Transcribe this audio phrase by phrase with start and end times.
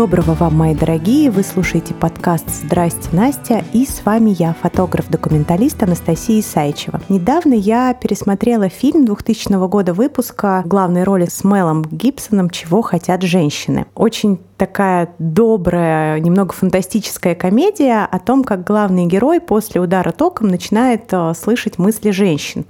[0.00, 1.30] Доброго вам, мои дорогие!
[1.30, 7.02] Вы слушаете подкаст «Здрасте, Настя» и с вами я, фотограф-документалист Анастасия Исайчева.
[7.10, 13.20] Недавно я пересмотрела фильм 2000 года выпуска в главной роли с Мелом Гибсоном «Чего хотят
[13.20, 13.84] женщины».
[13.94, 21.04] Очень такая добрая, немного фантастическая комедия о том, как главный герой после удара током начинает
[21.12, 22.66] э, слышать мысли женщин.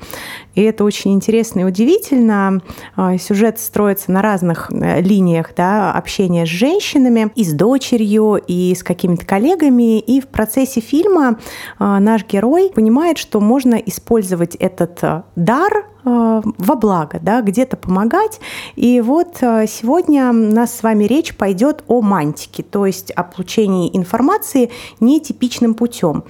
[0.54, 2.62] И это очень интересно и удивительно.
[2.96, 8.72] Э, сюжет строится на разных э, линиях да, общения с женщинами, и с дочерью, и
[8.72, 9.98] с какими-то коллегами.
[9.98, 11.40] И в процессе фильма
[11.80, 18.40] наш герой понимает, что можно использовать этот дар во благо, да, где-то помогать.
[18.76, 23.22] И вот э, сегодня у нас с вами речь пойдет о мантике, то есть о
[23.22, 26.24] получении информации нетипичным путем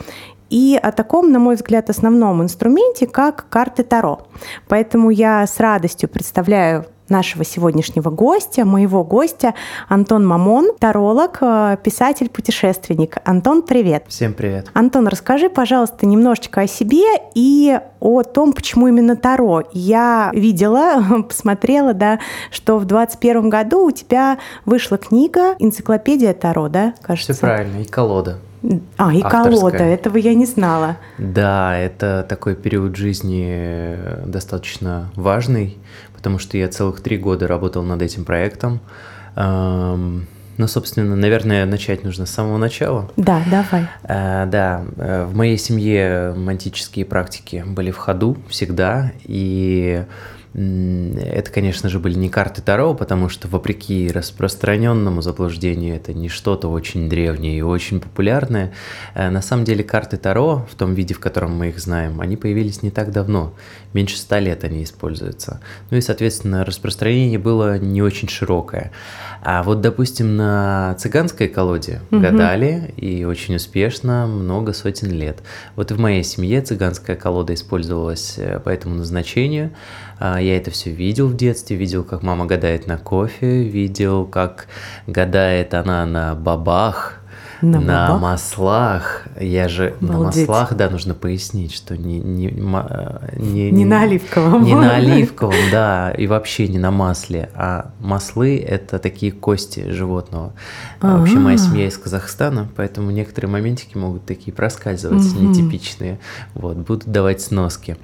[0.51, 4.27] и о таком, на мой взгляд, основном инструменте, как карты Таро.
[4.69, 9.55] Поэтому я с радостью представляю нашего сегодняшнего гостя, моего гостя,
[9.88, 13.19] Антон Мамон, таролог, э, писатель-путешественник.
[13.25, 14.05] Антон, привет.
[14.08, 14.69] Всем привет.
[14.72, 19.64] Антон, расскажи, пожалуйста, немножечко о себе и о том, почему именно Таро.
[19.72, 26.94] Я видела, посмотрела, да, что в 2021 году у тебя вышла книга «Энциклопедия Таро», да,
[27.03, 27.33] кажется?
[27.33, 28.38] Все правильно, и колода.
[28.98, 29.31] А, и авторская.
[29.31, 30.98] колода, этого я не знала.
[31.16, 35.78] Да, это такой период жизни достаточно важный,
[36.20, 38.80] потому что я целых три года работал над этим проектом.
[39.34, 43.10] Ну, собственно, наверное, начать нужно с самого начала.
[43.16, 43.88] Да, давай.
[44.04, 50.04] А, да, э, в моей семье мантические практики были в ходу всегда, и
[50.53, 56.69] это, конечно же, были не карты Таро, потому что, вопреки распространенному заблуждению, это не что-то
[56.69, 58.73] очень древнее и очень популярное.
[59.15, 62.37] Э, на самом деле карты Таро, в том виде, в котором мы их знаем, они
[62.37, 63.55] появились не так давно.
[63.93, 65.61] Меньше ста лет они используются.
[65.91, 68.91] Ну и, соответственно, распространение было не очень широкое.
[69.43, 72.21] А вот, допустим, на цыганской колоде угу.
[72.21, 75.39] гадали и очень успешно много сотен лет.
[75.77, 79.71] Вот и в моей семье цыганская колода использовалась э, по этому назначению.
[80.20, 84.69] А, я это все видел в детстве, видел, как мама гадает на кофе, видел, как
[85.06, 87.19] гадает она на бабах,
[87.62, 89.26] на, на маслах.
[89.38, 90.47] Я же Балдеть.
[90.47, 94.65] на маслах, да, нужно пояснить, что не, не, не, не на оливковом.
[94.65, 97.50] Не на оливковом, да, и вообще не на масле.
[97.54, 100.53] А маслы– это такие кости животного.
[101.00, 101.19] А-а-а.
[101.19, 105.41] Вообще моя семья из Казахстана, поэтому некоторые моментики могут такие проскальзывать, угу.
[105.41, 106.19] нетипичные.
[106.54, 107.97] Вот, будут давать сноски.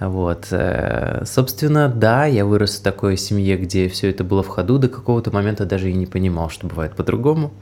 [0.00, 0.48] Вот.
[0.50, 4.88] Э, собственно, да, я вырос в такой семье, где все это было в ходу, до
[4.88, 7.52] какого-то момента даже и не понимал, что бывает по-другому.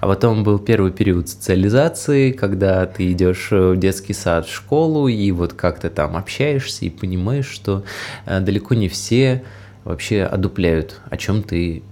[0.00, 5.30] А потом был первый период социализации, когда ты идешь в детский сад, в школу, и
[5.32, 7.84] вот как то там общаешься и понимаешь, что
[8.26, 9.42] э, далеко не все
[9.84, 11.82] вообще одупляют, о чем ты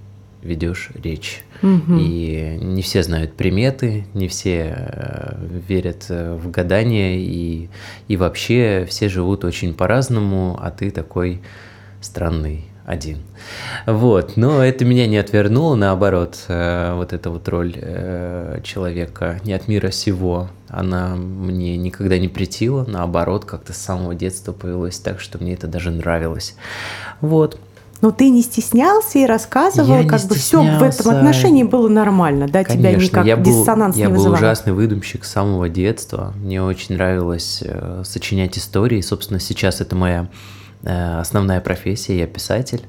[0.43, 1.44] ведешь речь.
[1.62, 1.99] Угу.
[1.99, 5.34] И не все знают приметы, не все э,
[5.69, 7.69] верят э, в гадания, и,
[8.09, 11.41] и вообще все живут очень по-разному, а ты такой
[12.00, 13.19] странный один.
[13.87, 19.53] Вот, но это меня не отвернуло, наоборот, э, вот эта вот роль э, человека не
[19.53, 25.21] от мира сего, она мне никогда не претила, наоборот, как-то с самого детства появилось так,
[25.21, 26.56] что мне это даже нравилось.
[27.21, 27.59] Вот.
[28.01, 32.49] Но ты не стеснялся и рассказывал, я как бы все в этом отношении было нормально,
[32.49, 34.34] да, Конечно, тебя никак я был, диссонанс я не вызывал.
[34.34, 36.33] Я был ужасный выдумщик с самого детства.
[36.37, 39.01] Мне очень нравилось э, сочинять истории.
[39.03, 40.28] Собственно, сейчас это моя
[40.84, 42.82] основная профессия, я писатель,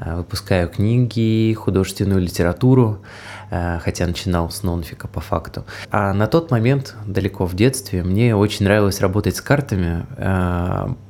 [0.00, 3.02] э, выпускаю книги, художественную литературу,
[3.50, 5.64] э, хотя начинал с нонфика по факту.
[5.90, 10.06] А на тот момент, далеко в детстве, мне очень нравилось работать с картами,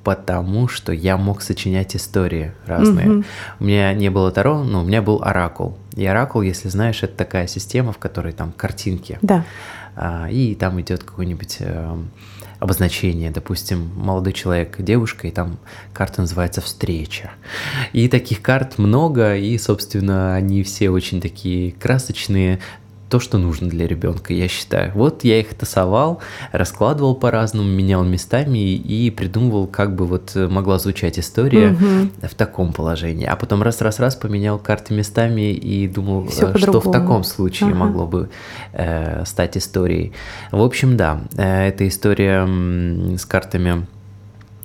[0.04, 3.06] потому что я мог сочинять истории разные.
[3.06, 3.24] Mm-hmm.
[3.60, 5.78] У меня не было Таро, но у меня был Оракул.
[5.96, 9.18] И Оракул, если знаешь, это такая система, в которой там картинки.
[9.22, 9.44] Да.
[10.30, 12.10] И там идет какой-нибудь эм,
[12.58, 15.58] обозначение, допустим, молодой человек, девушка, и там
[15.92, 17.32] карта называется «Встреча».
[17.92, 22.60] И таких карт много, и, собственно, они все очень такие красочные,
[23.08, 24.92] то, что нужно для ребенка, я считаю.
[24.94, 26.20] Вот я их тасовал,
[26.52, 32.10] раскладывал по-разному, менял местами и придумывал, как бы вот могла звучать история угу.
[32.22, 33.26] в таком положении.
[33.26, 37.78] А потом раз-раз-раз поменял карты местами и думал, Всё э, что в таком случае ага.
[37.78, 38.28] могло бы
[38.72, 40.12] э, стать историей.
[40.50, 42.46] В общем, да, э, эта история
[43.16, 43.86] с картами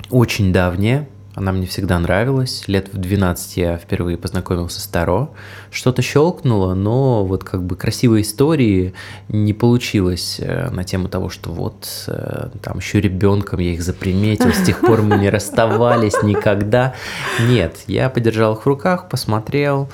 [0.09, 2.63] очень давняя, Она мне всегда нравилась.
[2.67, 5.33] Лет в 12 я впервые познакомился с Таро.
[5.71, 8.93] Что-то щелкнуло, но вот как бы красивой истории
[9.29, 14.51] не получилось э, на тему того, что вот э, там еще ребенком я их заприметил,
[14.51, 16.95] с тех пор мы не расставались никогда.
[17.47, 19.89] Нет, я подержал их в руках, посмотрел,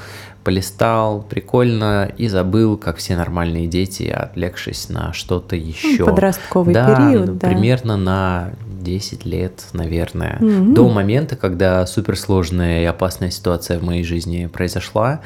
[0.48, 6.06] полистал, прикольно, и забыл, как все нормальные дети, отвлекшись на что-то еще.
[6.06, 7.50] Подростковый да, период, да.
[7.50, 8.54] примерно на
[8.88, 10.74] 10 лет, наверное, mm-hmm.
[10.74, 15.20] до момента, когда суперсложная и опасная ситуация в моей жизни произошла.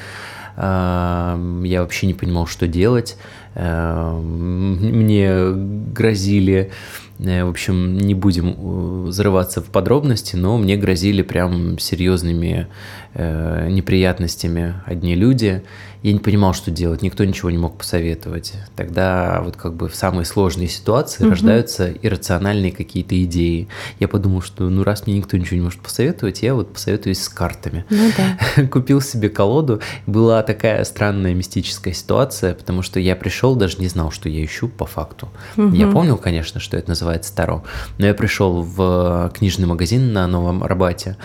[0.58, 1.38] Я
[1.80, 3.18] вообще не понимал, что делать.
[3.56, 5.52] Мне
[5.94, 6.72] грозили
[7.20, 12.68] э, в общем, не будем э, взрываться в подробности, но мне грозили прям серьезными
[13.14, 15.64] э, неприятностями одни люди
[16.04, 18.54] я не понимал, что делать, никто ничего не мог посоветовать.
[18.76, 21.32] Тогда вот как бы в самые сложные ситуации угу.
[21.32, 23.68] рождаются иррациональные какие-то идеи.
[24.00, 27.30] Я подумал, что ну раз мне никто ничего не может посоветовать, я вот посоветуюсь с
[27.30, 27.86] картами.
[27.90, 28.68] Ну да.
[28.72, 29.82] Купил себе колоду.
[30.08, 34.68] Была такая странная мистическая ситуация, потому что я пришел, даже не знал, что я ищу
[34.70, 35.30] по факту.
[35.58, 35.70] Угу.
[35.74, 37.64] Я помнил, конечно, что это называется Таро,
[38.00, 41.18] но я пришел в книжный магазин на Новом Арбате,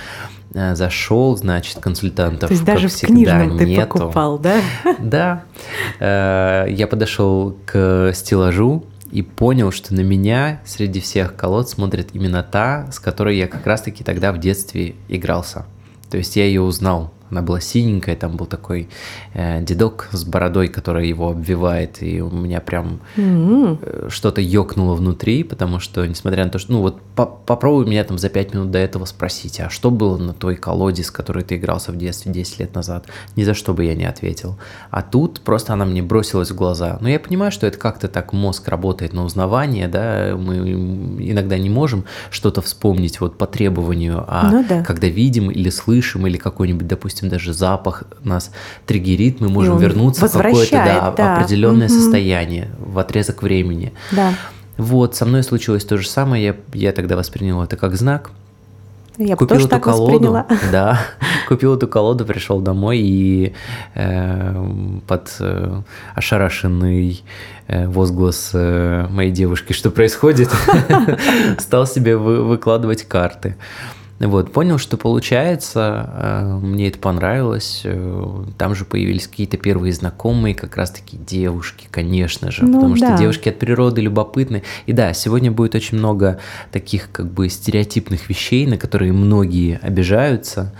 [0.45, 3.98] Э, зашел, значит, консультантов, То есть даже в книжном ты нету.
[3.98, 4.60] покупал, да?
[4.98, 5.44] Да.
[6.00, 12.42] Э, я подошел к стеллажу и понял, что на меня среди всех колод смотрит именно
[12.42, 15.66] та, с которой я как раз-таки тогда в детстве игрался.
[16.10, 17.12] То есть я ее узнал.
[17.30, 18.88] Она была синенькая, там был такой
[19.34, 24.10] э, дедок с бородой, который его обвивает, и у меня прям mm-hmm.
[24.10, 28.18] что-то ёкнуло внутри, потому что, несмотря на то, что, ну вот по попробуй меня там
[28.18, 31.56] за пять минут до этого спросить, а что было на той колоде, с которой ты
[31.56, 33.06] игрался в детстве 10 лет назад?
[33.36, 34.58] Ни за что бы я не ответил.
[34.90, 36.98] А тут просто она мне бросилась в глаза.
[37.00, 40.56] Но я понимаю, что это как-то так мозг работает на узнавание, да, мы
[41.30, 44.82] иногда не можем что-то вспомнить вот по требованию, а ну, да.
[44.82, 48.50] когда видим или слышим, или какой-нибудь, допустим, допустим, даже запах нас
[48.86, 51.36] триггерит, мы можем вернуться в какое-то да, да.
[51.36, 51.94] определенное угу.
[51.94, 53.92] состояние в отрезок времени.
[54.12, 54.34] Да.
[54.76, 58.30] Вот, со мной случилось то же самое, я, я тогда воспринял это как знак.
[59.16, 60.46] Я купил тоже эту так колоду, восприняла.
[60.72, 61.00] да,
[61.48, 63.54] купил эту колоду, пришел домой и
[63.94, 65.80] э, под э,
[66.14, 67.24] ошарашенный
[67.66, 70.50] э, возглас э, моей девушки, что происходит,
[71.58, 73.56] стал себе вы, выкладывать карты.
[74.18, 77.82] Вот, понял, что получается, э, мне это понравилось.
[77.84, 83.08] Э, там же появились какие-то первые знакомые, как раз-таки девушки, конечно же, ну, потому да.
[83.08, 84.62] что девушки от природы любопытны.
[84.86, 86.40] И да, сегодня будет очень много
[86.72, 90.72] таких как бы стереотипных вещей, на которые многие обижаются,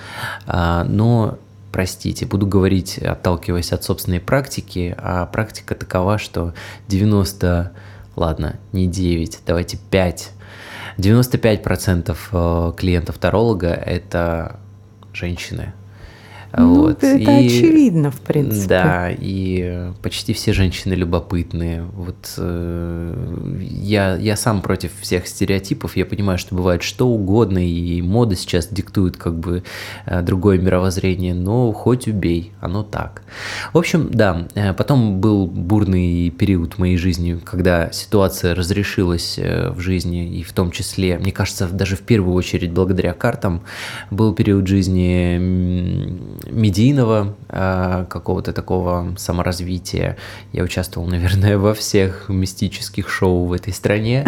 [0.47, 1.39] а, но
[1.73, 6.55] простите, буду говорить, отталкиваясь от собственной практики, а практика такова, что
[6.89, 7.73] 90,
[8.17, 10.31] ладно, не 9, давайте 5
[10.99, 14.59] 95% э, клиентов таролога– это
[15.13, 15.73] женщины.
[16.53, 17.03] Ну, вот.
[17.05, 18.69] это и, очевидно, в принципе.
[18.69, 21.83] Да, и почти все женщины любопытные.
[21.83, 25.97] Вот э, я, я сам против всех стереотипов.
[25.97, 29.63] Я понимаю, что бывает что угодно, и мода сейчас диктует как бы
[30.07, 33.23] э, другое мировоззрение, но хоть убей, оно так.
[33.73, 39.71] В общем, да, э, потом был бурный период в моей жизни, когда ситуация разрешилась э,
[39.71, 43.63] в жизни, и в том числе, мне кажется, даже в первую очередь благодаря картам,
[44.11, 50.17] был период жизни медийного э, какого-то такого саморазвития.
[50.53, 54.27] Я участвовал, наверное, во всех мистических шоу в этой стране,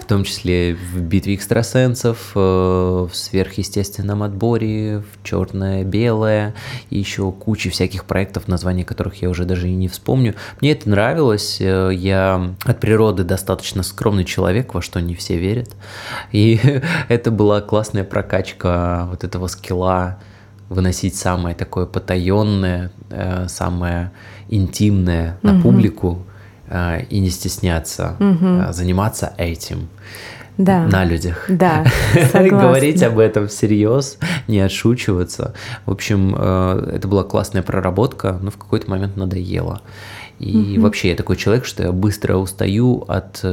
[0.00, 6.54] в том числе в «Битве экстрасенсов», э, в «Сверхъестественном отборе», в «Черное-белое»
[6.90, 10.34] и еще куча всяких проектов, названия которых я уже даже и не вспомню.
[10.60, 11.58] Мне это нравилось.
[11.60, 15.70] Э, я от природы достаточно скромный человек, во что не все верят.
[16.32, 16.60] И
[17.08, 20.18] это была классная прокачка вот этого скилла
[20.68, 24.10] выносить самое такое потаенное, э, самое
[24.48, 25.62] интимное на угу.
[25.62, 26.22] публику
[26.68, 28.72] э, и не стесняться угу.
[28.72, 29.88] заниматься этим.
[30.56, 30.86] Да.
[30.86, 31.46] На людях.
[31.48, 31.86] Да.
[32.32, 35.54] Говорить об этом всерьез, не отшучиваться.
[35.86, 39.82] В общем, это была классная проработка, но в какой-то момент надоело.
[40.40, 40.82] И угу.
[40.82, 43.44] вообще я такой человек, что я быстро устаю от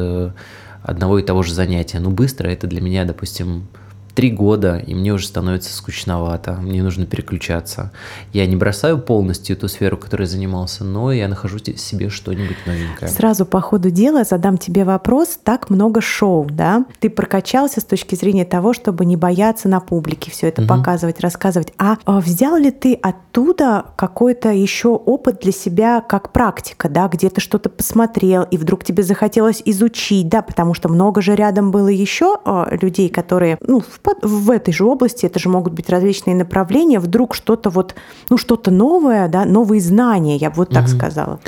[0.85, 1.99] одного и того же занятия.
[1.99, 3.67] Ну, быстро это для меня, допустим,
[4.15, 7.91] три года, и мне уже становится скучновато, мне нужно переключаться.
[8.31, 13.11] Я не бросаю полностью ту сферу, которой занимался, но я нахожу себе что-нибудь новенькое.
[13.11, 15.37] Сразу по ходу дела задам тебе вопрос.
[15.43, 16.85] Так много шоу, да?
[16.99, 20.69] Ты прокачался с точки зрения того, чтобы не бояться на публике все это угу.
[20.69, 21.73] показывать, рассказывать.
[21.77, 27.29] А, а взял ли ты оттуда какой-то еще опыт для себя как практика, да, где
[27.29, 31.89] ты что-то посмотрел, и вдруг тебе захотелось изучить, да, потому что много же рядом было
[31.89, 36.35] еще а, людей, которые, ну, в в этой же области, это же могут быть различные
[36.35, 37.95] направления, вдруг что-то вот,
[38.29, 40.91] ну, что-то новое, да, новые знания, я бы вот так угу.
[40.91, 41.39] сказала.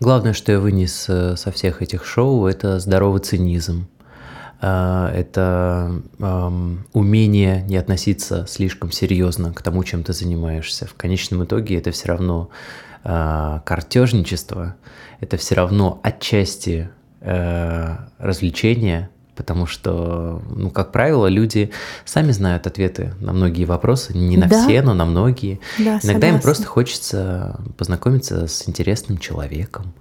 [0.00, 3.86] Главное, что я вынес э, со всех этих шоу, это здоровый цинизм.
[4.62, 6.00] Э, это
[6.94, 10.86] умение не относиться слишком серьезно к тому, чем ты занимаешься.
[10.86, 12.48] В конечном итоге это все равно
[13.04, 14.74] э, картежничество,
[15.20, 16.90] это все равно отчасти
[17.22, 19.10] развлечение,
[19.40, 21.70] потому что, ну, как правило, люди
[22.04, 24.62] сами знают ответы на многие вопросы, не на да.
[24.62, 25.60] все, но на многие.
[25.78, 26.26] Да, Иногда согласна.
[26.26, 29.94] им просто хочется познакомиться с интересным человеком,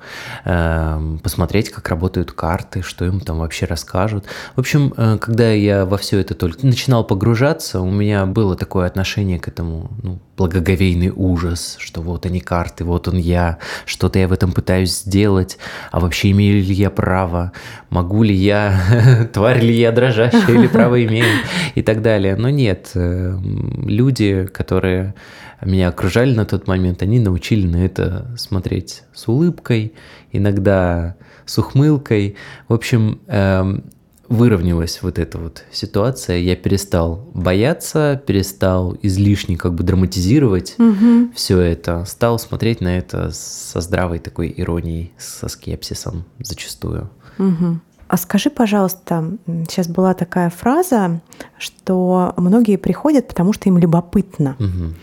[0.43, 4.25] э, посмотреть, как работают карты, что им там вообще расскажут.
[4.57, 8.87] В общем, э, когда я во все это только начинал погружаться, у меня было такое
[8.87, 14.27] отношение к этому, ну, благоговейный ужас, что вот они карты, вот он я, что-то я
[14.27, 15.57] в этом пытаюсь сделать,
[15.91, 17.51] а вообще имею ли я право,
[17.89, 21.39] могу ли я тварь ли я дрожащая или право имею
[21.75, 22.35] и так далее.
[22.35, 23.37] Но нет, э,
[23.85, 25.15] люди, которые
[25.61, 29.93] меня окружали на тот момент, они научили на это смотреть с улыбкой,
[30.31, 32.35] иногда с ухмылкой.
[32.67, 33.83] В общем, эм,
[34.29, 41.31] выровнялась вот эта вот ситуация, я перестал бояться, перестал излишне как бы драматизировать угу.
[41.35, 47.09] все это, стал смотреть на это со здравой такой иронией, со скепсисом зачастую.
[47.39, 47.79] Угу.
[48.09, 51.21] А скажи, пожалуйста, сейчас была такая фраза,
[51.59, 54.55] что многие приходят, потому что им любопытно.
[54.57, 54.95] Угу.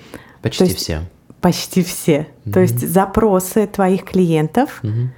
[0.42, 1.02] Почти есть, все.
[1.40, 2.26] Почти все.
[2.44, 2.52] Угу.
[2.52, 5.10] То есть запросы твоих клиентов угу.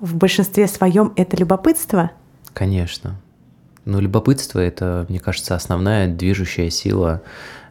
[0.00, 2.10] в большинстве своем это любопытство?
[2.52, 3.16] Конечно.
[3.86, 7.22] Ну, любопытство это, мне кажется, основная движущая сила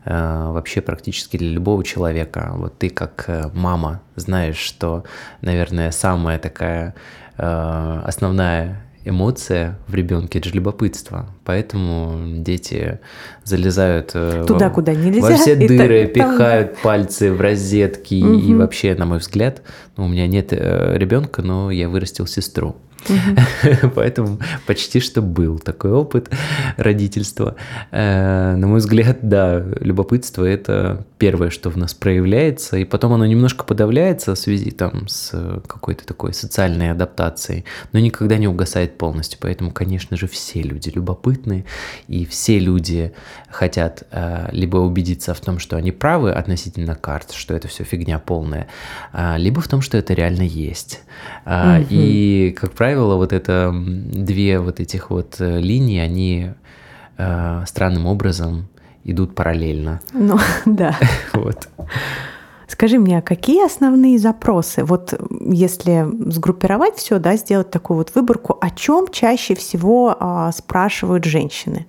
[0.05, 2.53] э, вообще практически для любого человека.
[2.55, 5.03] Вот ты как э, мама знаешь, что,
[5.41, 6.95] наверное, самая такая
[7.37, 11.27] э, основная эмоция в ребенке это же любопытство.
[11.43, 12.99] Поэтому дети
[13.43, 15.21] залезают э, туда, во, куда нельзя.
[15.21, 16.81] Во все дыры, это, пихают там...
[16.83, 18.23] пальцы в розетки.
[18.23, 18.33] Угу.
[18.33, 19.61] И вообще, на мой взгляд,
[19.97, 22.75] ну, у меня нет э, ребенка, но я вырастил сестру.
[23.95, 26.29] Поэтому почти что был такой опыт
[26.77, 27.55] родительства.
[27.91, 33.25] Э, на мой взгляд, да, любопытство– это первое, что в нас проявляется, и потом оно
[33.25, 35.31] немножко подавляется в связи там с
[35.67, 39.39] какой-то такой социальной адаптацией, но никогда не угасает полностью.
[39.41, 41.65] Поэтому, конечно же, все люди любопытны,
[42.07, 43.13] и все люди
[43.49, 48.19] хотят э, либо убедиться в том, что они правы относительно карт, что это все фигня
[48.19, 48.67] полная,
[49.13, 51.01] э, либо в том, что это реально есть.
[51.89, 56.51] И, как правило, правило, вот это две вот этих вот э, линии, они
[57.17, 58.67] э, странным образом
[59.05, 60.01] идут параллельно.
[60.11, 60.97] Ну, да.
[61.33, 61.69] вот.
[62.67, 64.83] Скажи мне, а какие основные запросы?
[64.83, 71.23] Вот если сгруппировать все, да, сделать такую вот выборку, о чем чаще всего а, спрашивают
[71.23, 71.85] женщины?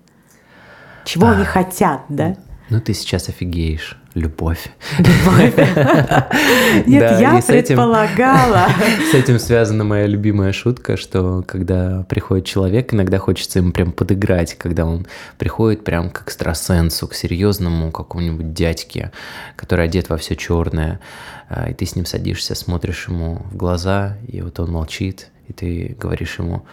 [1.04, 2.36] Чего а, они хотят, да?
[2.70, 4.70] Ну, ты сейчас офигеешь любовь.
[4.98, 5.54] Любовь.
[6.86, 8.68] Нет, я предполагала.
[9.10, 14.54] С этим связана моя любимая шутка, что когда приходит человек, иногда хочется ему прям подыграть,
[14.54, 15.06] когда он
[15.38, 19.12] приходит прям к экстрасенсу, к серьезному какому-нибудь дядьке,
[19.56, 21.00] который одет во все черное,
[21.48, 25.52] а, и ты с ним садишься, смотришь ему в глаза, и вот он молчит, и
[25.52, 26.64] ты говоришь ему,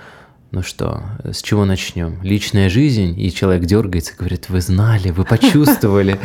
[0.52, 2.20] ну что, с чего начнем?
[2.24, 6.20] Личная жизнь, и человек дергается, говорит, вы знали, вы почувствовали.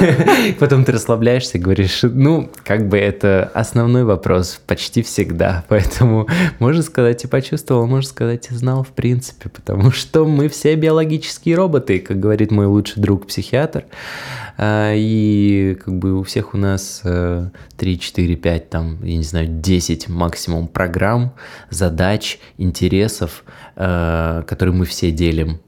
[0.60, 6.28] Потом ты расслабляешься говоришь, ну, как бы это основной вопрос почти всегда, поэтому
[6.60, 11.56] можно сказать и почувствовал, можно сказать и знал в принципе, потому что мы все биологические
[11.56, 17.02] роботы, как говорит мой лучший друг психиатр, а, и как бы у всех у нас
[17.02, 17.50] 3,
[17.98, 21.34] 4, 5, там, я не знаю, 10 максимум программ,
[21.70, 23.44] задач, интересов,
[23.76, 25.60] Э, которые мы все делим.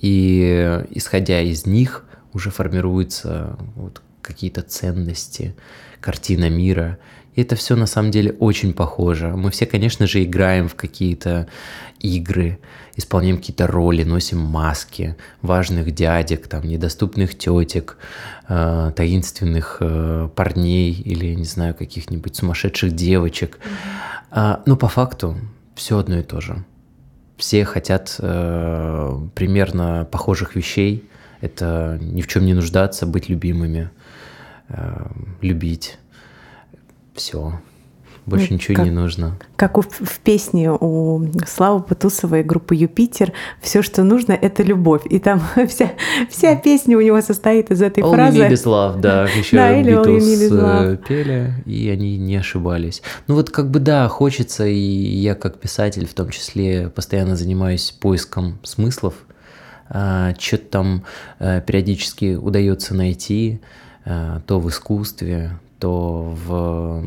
[0.00, 5.54] И исходя из них уже формируются вот какие-то ценности,
[6.00, 6.98] картина мира.
[7.40, 9.28] Это все на самом деле очень похоже.
[9.28, 11.46] Мы все, конечно же, играем в какие-то
[11.98, 12.58] игры,
[12.96, 17.96] исполняем какие-то роли, носим маски важных дядек, там, недоступных тетек,
[18.48, 23.58] э, таинственных э, парней или, не знаю, каких-нибудь сумасшедших девочек.
[24.32, 24.62] Mm-hmm.
[24.66, 25.36] но по факту
[25.74, 26.64] все одно и то же
[27.40, 31.08] все хотят э, примерно похожих вещей.
[31.40, 33.90] Это ни в чем не нуждаться, быть любимыми,
[34.68, 35.06] э,
[35.40, 35.98] любить.
[37.20, 37.52] Все.
[38.24, 39.36] Больше ну, ничего как, не нужно.
[39.56, 45.02] Как у, в песне у Славы Путусовой группы «Юпитер» «Все, что нужно, это любовь».
[45.04, 45.92] И там вся,
[46.30, 48.38] вся песня у него состоит из этой all фразы.
[48.38, 49.28] All you need is love, да.
[49.36, 53.02] Еще да, Битлз пели, и они не ошибались.
[53.26, 57.90] Ну вот как бы да, хочется, и я как писатель в том числе постоянно занимаюсь
[57.90, 59.14] поиском смыслов
[59.90, 61.04] а, что-то там
[61.38, 63.60] а, периодически удается найти,
[64.04, 67.04] а, то в искусстве, то в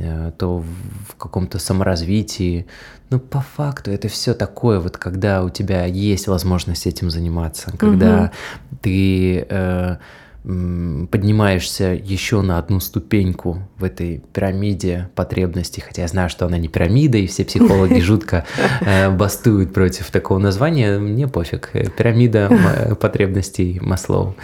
[0.00, 0.62] Э, то
[1.08, 2.66] в каком-то саморазвитии.
[3.10, 8.24] Но по факту это все такое, вот когда у тебя есть возможность этим заниматься, когда
[8.24, 8.78] угу.
[8.82, 9.96] ты э,
[10.44, 16.68] поднимаешься еще на одну ступеньку в этой пирамиде потребностей, хотя я знаю, что она не
[16.68, 18.46] пирамида, и все психологи жутко
[18.80, 21.70] э, бастуют против такого названия, мне пофиг.
[21.96, 24.36] Пирамида потребностей Маслоу.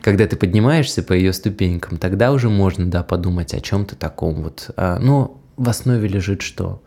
[0.00, 4.70] Когда ты поднимаешься по ее ступенькам, тогда уже можно, да, подумать о чем-то таком вот.
[4.76, 6.82] А, но в основе лежит что?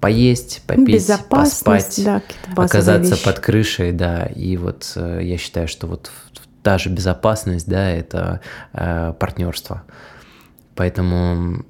[0.00, 2.22] поесть, попить, поспать, да,
[2.56, 3.24] оказаться вещи.
[3.24, 4.26] под крышей, да.
[4.26, 6.10] И вот э, я считаю, что вот
[6.62, 8.40] та же безопасность, да, это
[8.72, 9.82] э, партнерство.
[10.74, 11.64] Поэтому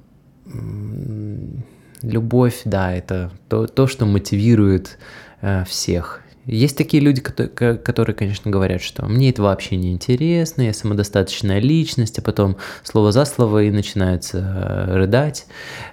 [2.01, 4.97] любовь, да, это то, то что мотивирует
[5.41, 6.22] э, всех.
[6.45, 12.19] Есть такие люди, которые, конечно, говорят, что мне это вообще не интересно, я самодостаточная личность,
[12.19, 15.45] а потом слово за слово и начинаются э, рыдать,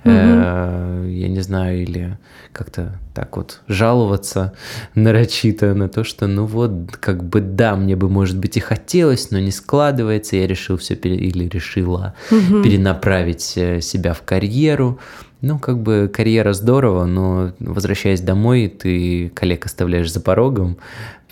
[0.04, 0.12] угу.
[0.12, 2.18] я не знаю, или
[2.52, 4.52] как-то так вот жаловаться
[4.94, 9.30] нарочито на то, что ну вот, как бы да, мне бы, может быть, и хотелось,
[9.30, 11.16] но не складывается, я решил все пере...
[11.16, 12.62] или решила угу.
[12.62, 14.98] перенаправить э, себя в карьеру,
[15.40, 20.78] ну, как бы карьера здорово, но возвращаясь домой, ты коллег оставляешь за порогом,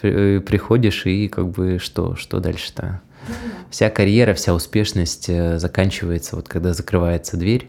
[0.02, 3.00] э, приходишь и как бы что, что дальше-то?
[3.70, 7.68] Вся карьера, вся успешность э, заканчивается вот когда закрывается дверь,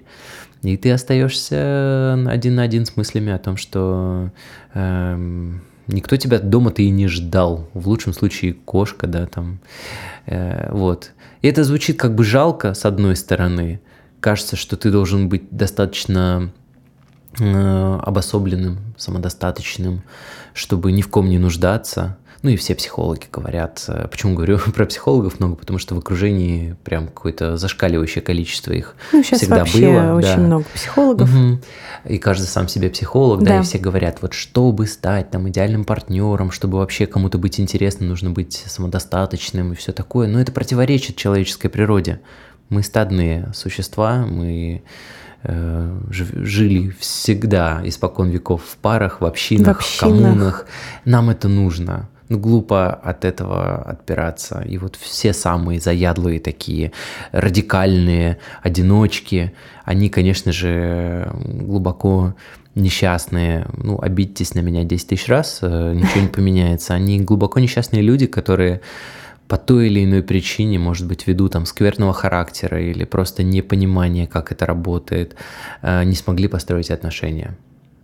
[0.61, 4.31] и ты остаешься один на один с мыслями о том, что
[4.73, 7.69] эм, никто тебя дома-то и не ждал.
[7.73, 9.59] В лучшем случае кошка, да, там.
[10.25, 11.11] Э, вот.
[11.41, 13.79] И это звучит как бы жалко, с одной стороны,
[14.19, 16.51] кажется, что ты должен быть достаточно
[17.39, 20.03] э, обособленным, самодостаточным,
[20.53, 22.17] чтобы ни в ком не нуждаться.
[22.41, 23.83] Ну и все психологи говорят.
[23.87, 25.55] Э, почему говорю про психологов много?
[25.55, 30.13] Потому что в окружении прям какое-то зашкаливающее количество их ну, сейчас всегда вообще было.
[30.15, 30.37] очень да.
[30.37, 31.33] много психологов.
[31.33, 31.59] Угу.
[32.09, 33.49] И каждый сам себе психолог, да.
[33.49, 38.09] да, и все говорят, вот чтобы стать там идеальным партнером, чтобы вообще кому-то быть интересным,
[38.09, 40.27] нужно быть самодостаточным и все такое.
[40.27, 42.21] Но это противоречит человеческой природе.
[42.69, 44.83] Мы стадные существа, мы
[45.43, 49.99] э, жили всегда испокон веков в парах, в общинах, в, общинах.
[49.99, 50.65] коммунах.
[51.05, 52.09] Нам это нужно.
[52.29, 54.61] Ну, глупо от этого отпираться.
[54.61, 56.91] И вот все самые заядлые такие
[57.31, 62.35] радикальные одиночки, они, конечно же, глубоко
[62.75, 66.93] несчастные, ну, обидитесь на меня 10 тысяч раз, э, ничего не поменяется.
[66.93, 68.81] Они глубоко несчастные люди, которые
[69.49, 74.51] по той или иной причине, может быть, ввиду там скверного характера или просто непонимания, как
[74.51, 75.35] это работает,
[75.81, 77.57] э, не смогли построить отношения.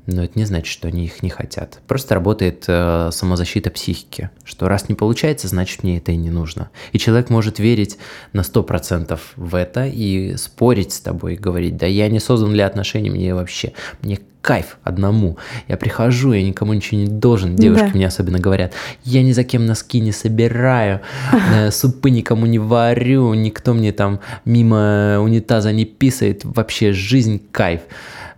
[0.08, 1.82] Но это не значит, что они их не хотят.
[1.88, 6.72] Просто работает э, самозащита психики, что раз не получается, значит мне это и не нужно.
[6.94, 8.00] И человек может верить
[8.34, 12.66] на 100% в это и спорить с тобой, и говорить, да я не создан для
[12.66, 15.38] отношений, мне вообще, мне кайф одному.
[15.68, 17.56] Я прихожу, я никому ничего не должен.
[17.56, 17.92] Девушки да.
[17.96, 21.02] мне особенно говорят, я ни за кем носки не собираю,
[21.56, 26.42] э, супы никому не варю, никто мне там мимо унитаза не писает.
[26.46, 27.82] Вообще жизнь кайф.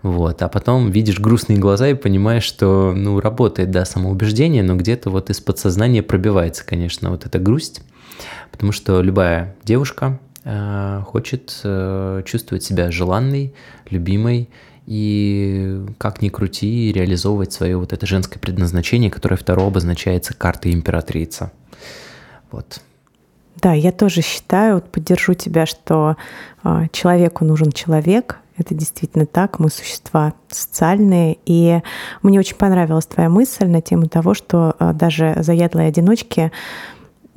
[0.02, 0.42] Вот.
[0.42, 5.30] А потом видишь грустные глаза и понимаешь, что, ну, работает, да, самоубеждение, но где-то вот
[5.30, 7.82] из подсознания пробивается, конечно, вот эта грусть.
[8.54, 13.54] Потому что любая девушка э, хочет э, чувствовать себя желанной,
[13.90, 14.48] любимой
[14.88, 21.52] и как ни крути, реализовывать свое вот это женское предназначение, которое второе обозначается картой императрица.
[22.52, 22.82] Вот.
[23.58, 26.16] Да, я тоже считаю, вот поддержу тебя, что
[26.64, 28.38] э, человеку нужен человек.
[28.58, 31.38] Это действительно так, мы существа социальные.
[31.46, 31.82] И
[32.22, 36.52] мне очень понравилась твоя мысль на тему того, что э, даже заядлые одиночки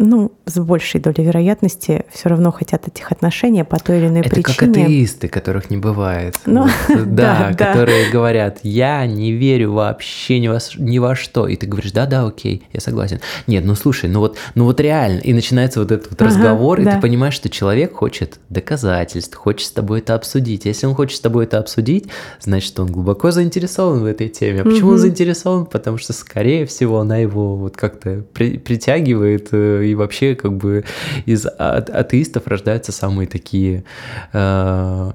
[0.02, 4.30] ну, с большей долей вероятности все равно хотят этих отношений по той или иной Это
[4.30, 4.54] причине.
[4.54, 6.36] Это как атеисты, которых не бывает.
[6.46, 8.10] Ну, вот, да, да, которые да.
[8.10, 11.46] говорят, я не верю вообще ни во, ни во что.
[11.46, 13.20] И ты говоришь, да-да, окей, я согласен.
[13.46, 15.18] Нет, ну слушай, ну вот, ну вот реально.
[15.18, 16.92] И начинается вот этот вот ага, разговор, да.
[16.92, 20.64] и ты понимаешь, что человек хочет доказательств, хочет с тобой это обсудить.
[20.64, 22.06] Если он хочет с тобой это обсудить,
[22.40, 24.62] значит, он глубоко заинтересован в этой теме.
[24.62, 24.92] А почему угу.
[24.92, 25.66] он заинтересован?
[25.66, 30.84] Потому что, скорее всего, она его вот как-то при, притягивает э, и вообще как бы
[31.26, 33.84] из а атеистов рождаются самые такие
[34.32, 35.12] э,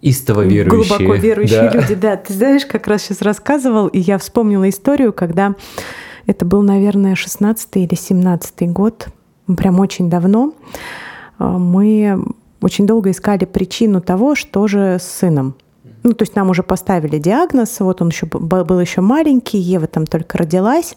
[0.00, 0.98] истово верующие.
[0.98, 1.80] Глубоко верующие да.
[1.80, 2.16] люди, да.
[2.16, 5.54] Ты знаешь, как раз сейчас рассказывал, и я вспомнила историю, когда
[6.26, 9.08] это был, наверное, 16 или 17 год,
[9.56, 10.54] прям очень давно,
[11.38, 12.22] э, мы
[12.60, 15.54] очень долго искали причину того, что же с сыном.
[16.02, 20.06] Ну, то есть нам уже поставили диагноз, вот он еще был еще маленький, Ева там
[20.06, 20.94] только родилась,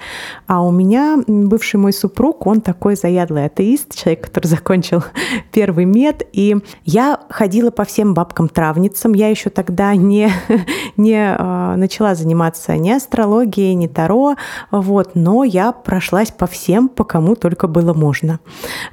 [0.48, 5.04] а у меня бывший мой супруг, он такой заядлый атеист, человек, который закончил
[5.52, 10.30] первый мед, и я ходила по всем бабкам-травницам, я еще тогда не,
[10.98, 14.36] не а, начала заниматься ни астрологией, ни таро,
[14.72, 18.40] вот, но я прошлась по всем, по кому только было можно,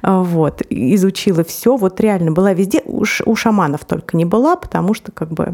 [0.01, 5.11] вот, изучила все, вот реально была везде, у, у шаманов только не была, потому что
[5.11, 5.53] как бы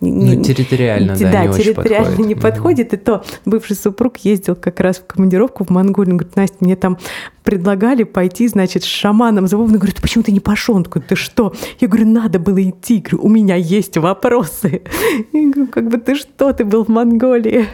[0.00, 2.92] не, ну, территориально, не, да, да не территориально очень не подходит.
[2.94, 6.12] И то бывший супруг ездил как раз в командировку в Монголию.
[6.12, 6.98] Он говорит, Настя, мне там
[7.46, 9.78] предлагали пойти, значит, с шаманом за Вовной.
[9.78, 10.74] Говорит, почему ты не пошел?
[10.74, 11.54] Он такой, ты что?
[11.78, 12.98] Я говорю, надо было идти.
[12.98, 14.82] Говорю, у меня есть вопросы.
[15.32, 16.52] Я говорю, как бы ты что?
[16.52, 17.66] Ты был в Монголии.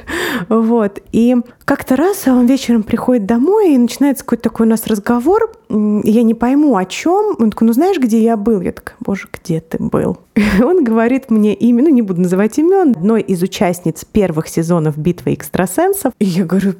[0.48, 1.00] Вот.
[1.12, 5.52] И как-то раз он вечером приходит домой, и начинается какой-то такой у нас разговор.
[5.70, 7.36] Я не пойму, о чем.
[7.38, 8.60] Он такой, ну знаешь, где я был?
[8.60, 10.18] Я такая, боже, где ты был?
[10.62, 15.34] Он говорит мне имя, ну не буду называть имен, одной из участниц первых сезонов «Битвы
[15.34, 16.12] экстрасенсов».
[16.18, 16.74] И я говорю,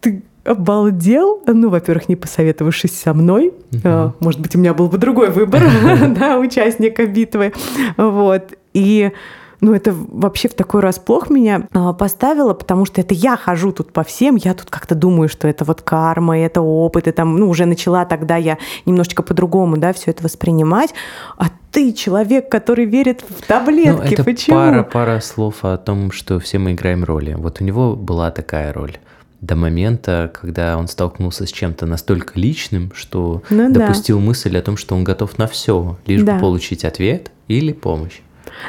[0.00, 1.42] ты обалдел.
[1.46, 3.52] Ну, во-первых, не посоветовавшись со мной.
[3.70, 4.12] Uh-huh.
[4.20, 5.62] Может быть, у меня был бы другой выбор,
[6.18, 7.52] да, участника битвы.
[7.96, 8.54] Вот.
[8.72, 9.12] И
[9.60, 13.92] ну, это вообще в такой расплох меня а, поставило, потому что это я хожу тут
[13.92, 17.48] по всем, я тут как-то думаю, что это вот карма, это опыт, и там, ну,
[17.48, 20.94] уже начала тогда я немножечко по-другому, да, все это воспринимать,
[21.36, 24.56] а ты человек, который верит в таблетки, ну, это почему?
[24.56, 27.34] пара, пара слов о том, что все мы играем роли.
[27.34, 28.96] Вот у него была такая роль
[29.40, 34.24] до момента, когда он столкнулся с чем-то настолько личным, что ну, допустил да.
[34.24, 36.34] мысль о том, что он готов на все, лишь да.
[36.34, 38.20] бы получить ответ или помощь.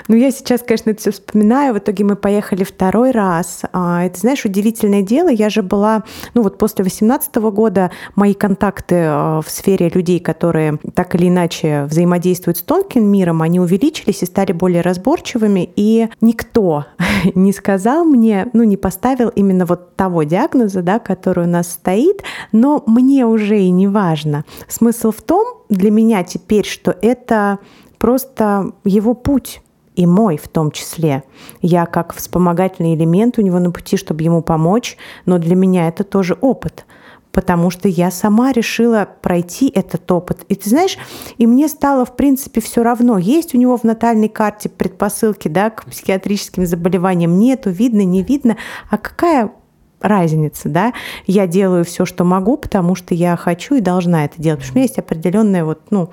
[0.07, 1.73] Ну, я сейчас, конечно, это все вспоминаю.
[1.73, 3.61] В итоге мы поехали второй раз.
[3.73, 5.29] А, это, знаешь, удивительное дело.
[5.29, 10.79] Я же была, ну вот после 18 года мои контакты а, в сфере людей, которые
[10.93, 15.69] так или иначе взаимодействуют с тонким миром, они увеличились и стали более разборчивыми.
[15.75, 16.85] И никто
[17.35, 22.23] не сказал мне, ну, не поставил именно вот того диагноза, да, который у нас стоит,
[22.51, 24.45] но мне уже и не важно.
[24.67, 27.59] Смысл в том для меня теперь, что это
[27.97, 29.61] просто его путь
[29.95, 31.23] и мой в том числе.
[31.61, 36.03] Я как вспомогательный элемент у него на пути, чтобы ему помочь, но для меня это
[36.03, 36.85] тоже опыт
[37.31, 40.39] потому что я сама решила пройти этот опыт.
[40.49, 40.97] И ты знаешь,
[41.37, 45.69] и мне стало, в принципе, все равно, есть у него в натальной карте предпосылки да,
[45.69, 48.57] к психиатрическим заболеваниям, нету, видно, не видно,
[48.89, 49.51] а какая
[50.01, 50.93] разница, да,
[51.27, 54.73] я делаю все, что могу, потому что я хочу и должна это делать, потому что
[54.73, 56.09] у меня есть определенное вот, ну,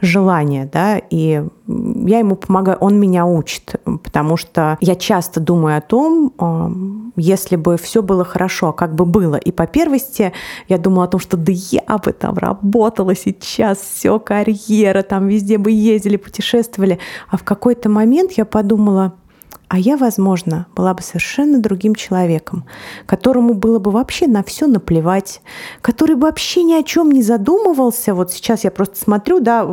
[0.00, 5.80] желание, да, и я ему помогаю, он меня учит, потому что я часто думаю о
[5.80, 9.36] том, если бы все было хорошо, а как бы было.
[9.36, 10.32] И по первости
[10.68, 15.58] я думала о том, что да я бы там работала сейчас, все карьера, там везде
[15.58, 16.98] бы ездили, путешествовали.
[17.30, 19.14] А в какой-то момент я подумала,
[19.68, 22.64] а я, возможно, была бы совершенно другим человеком,
[23.06, 25.40] которому было бы вообще на все наплевать,
[25.80, 28.14] который бы вообще ни о чем не задумывался.
[28.14, 29.66] Вот сейчас я просто смотрю, да,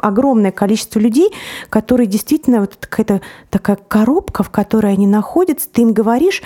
[0.00, 1.30] огромное количество людей,
[1.70, 6.42] которые действительно вот какая-то такая коробка, в которой они находятся, ты им говоришь,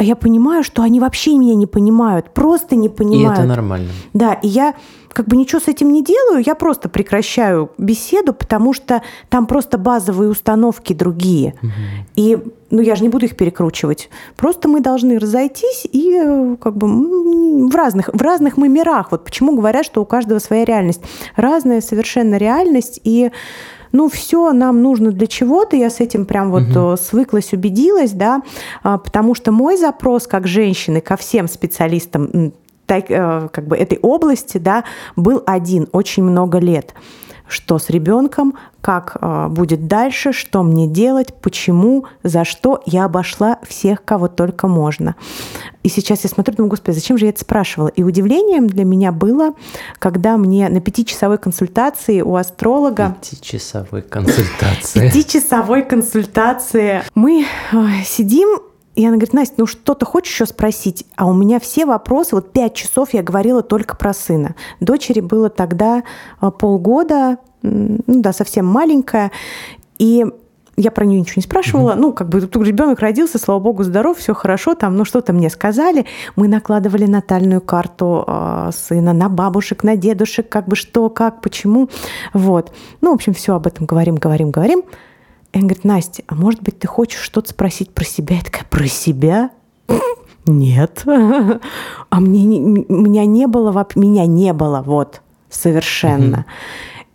[0.00, 3.38] а я понимаю, что они вообще меня не понимают, просто не понимают.
[3.38, 3.90] И это нормально.
[4.14, 4.72] Да, и я
[5.12, 9.76] как бы ничего с этим не делаю, я просто прекращаю беседу, потому что там просто
[9.76, 11.52] базовые установки другие.
[11.62, 11.70] Угу.
[12.16, 12.38] И
[12.70, 14.08] ну я же не буду их перекручивать.
[14.36, 19.10] Просто мы должны разойтись и э, как бы в разных, в разных мы мирах.
[19.10, 21.02] Вот почему говорят, что у каждого своя реальность.
[21.36, 23.02] Разная совершенно реальность.
[23.04, 23.32] И
[23.92, 26.96] ну все нам нужно для чего-то, я с этим прям вот угу.
[26.96, 28.42] свыклась, убедилась, да,
[28.82, 32.52] а, потому что мой запрос как женщины ко всем специалистам
[32.86, 36.94] так, э, как бы этой области, да, был один очень много лет
[37.50, 42.82] что с ребенком, как э, будет дальше, что мне делать, почему, за что.
[42.86, 45.16] Я обошла всех, кого только можно.
[45.82, 47.88] И сейчас я смотрю, думаю, господи, зачем же я это спрашивала?
[47.88, 49.54] И удивлением для меня было,
[49.98, 53.16] когда мне на пятичасовой консультации у астролога...
[53.20, 55.10] Пятичасовой консультации.
[55.10, 57.02] Пятичасовой консультации.
[57.14, 58.60] Мы э, сидим
[58.96, 61.06] и она говорит, Настя, ну что-то хочешь еще спросить?
[61.16, 64.56] А у меня все вопросы, вот пять часов я говорила только про сына.
[64.80, 66.02] Дочери было тогда
[66.40, 69.30] а, полгода, ну да, совсем маленькая.
[69.98, 70.24] И
[70.80, 71.92] я про нее ничего не спрашивала.
[71.92, 72.00] Mm-hmm.
[72.00, 75.50] Ну, как бы тут ребенок родился, слава богу, здоров, все хорошо, там, ну, что-то мне
[75.50, 76.06] сказали.
[76.36, 81.90] Мы накладывали натальную карту э, сына на бабушек, на дедушек, как бы что, как, почему.
[82.32, 82.72] Вот.
[83.00, 84.82] Ну, в общем, все об этом говорим, говорим, говорим.
[85.52, 88.36] И он говорит, Настя, а может быть, ты хочешь что-то спросить про себя?
[88.36, 89.50] Я такая, про себя?
[90.46, 91.02] Нет.
[91.04, 95.20] А мне, меня не было, меня не было, вот,
[95.50, 96.46] совершенно.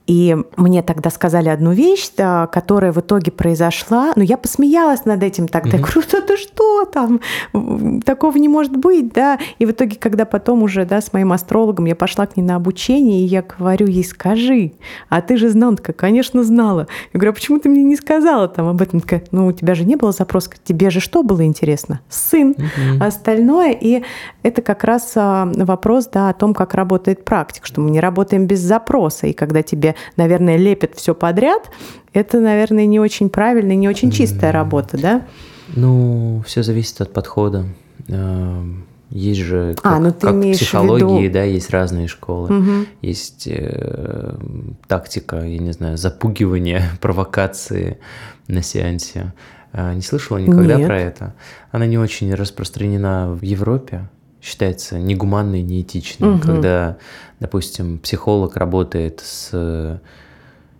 [0.08, 4.13] И мне тогда сказали одну вещь, да, которая в итоге произошла.
[4.15, 5.78] Но я посмеялась над этим тогда.
[5.78, 5.82] Mm-hmm.
[5.82, 7.22] Говорю, что ты что там?
[8.06, 9.39] Такого не может быть, да.
[9.58, 12.56] И в итоге, когда потом уже, да, с моим астрологом я пошла к ней на
[12.56, 14.74] обучение, и я говорю ей, скажи,
[15.10, 15.76] а ты же знала?
[15.76, 16.88] Такая, конечно, знала.
[17.13, 19.00] Я говорю, а почему ты мне не сказала там об этом?
[19.02, 20.52] Такая, ну, у тебя же не было запроса.
[20.63, 22.02] Тебе же что было интересно?
[22.10, 22.52] Сын.
[22.52, 23.04] Mm-hmm.
[23.04, 23.72] Остальное.
[23.72, 24.04] И
[24.44, 28.46] это как раз а, вопрос, да, о том, как работает практика, что мы не работаем
[28.46, 29.28] без запроса.
[29.28, 31.69] И когда тебе наверное, лепят все подряд,
[32.13, 35.25] это, наверное, не очень правильная, не очень чистая работа, да?
[35.75, 37.65] Ну, все зависит от подхода.
[38.08, 41.34] Эм, есть же, как, а, ну как в психологии, виду...
[41.34, 42.58] да, есть разные школы.
[42.58, 42.86] Угу.
[43.01, 44.36] Есть э,
[44.88, 47.99] тактика, я не знаю, запугивания, провокации
[48.47, 49.34] на сеансе.
[49.73, 50.88] Э, не слышала никогда Нет.
[50.88, 51.36] про это.
[51.71, 54.10] Она не очень распространена в Европе
[54.45, 56.39] считается негуманной, неэтичной, угу.
[56.39, 56.97] когда,
[57.39, 59.99] допустим, психолог работает с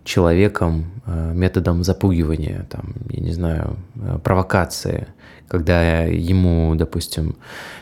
[0.04, 5.08] человеком э, методом запугивания, там, я не знаю, э, провокации,
[5.48, 7.34] когда ему, допустим,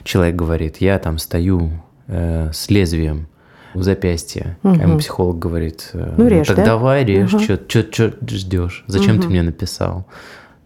[0.05, 1.71] человек говорит, я там стою
[2.07, 3.29] э, с лезвием
[3.75, 4.75] в запястье, угу.
[4.81, 6.65] а ему психолог говорит, э, ну, режь, ну так да?
[6.65, 7.43] давай режь, угу.
[7.43, 9.25] что ждешь, зачем угу.
[9.25, 10.07] ты мне написал?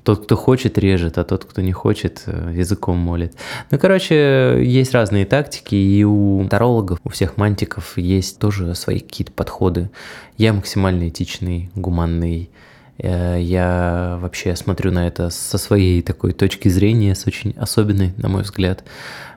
[0.08, 3.34] Тот, кто хочет, режет, а тот, кто не хочет, э, языком молит.
[3.70, 9.32] Ну, короче, есть разные тактики, и у тарологов, у всех мантиков есть тоже свои какие-то
[9.32, 9.90] подходы.
[10.38, 12.48] Я максимально этичный, гуманный,
[12.98, 18.42] я вообще смотрю на это со своей такой точки зрения, с очень особенной, на мой
[18.42, 18.84] взгляд.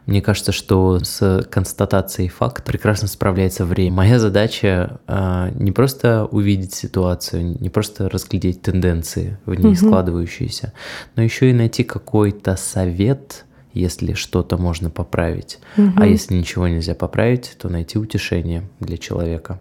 [0.06, 3.97] Мне кажется, что с констатацией факта прекрасно справляется время.
[3.97, 9.76] Моя задача э, не просто увидеть ситуацию, не просто разглядеть тенденции в ней угу.
[9.76, 10.74] складывающиеся,
[11.15, 15.60] но еще и найти какой-то совет, если что-то можно поправить.
[15.78, 15.93] Угу.
[15.97, 19.60] А если ничего нельзя поправить, то найти утешение для человека.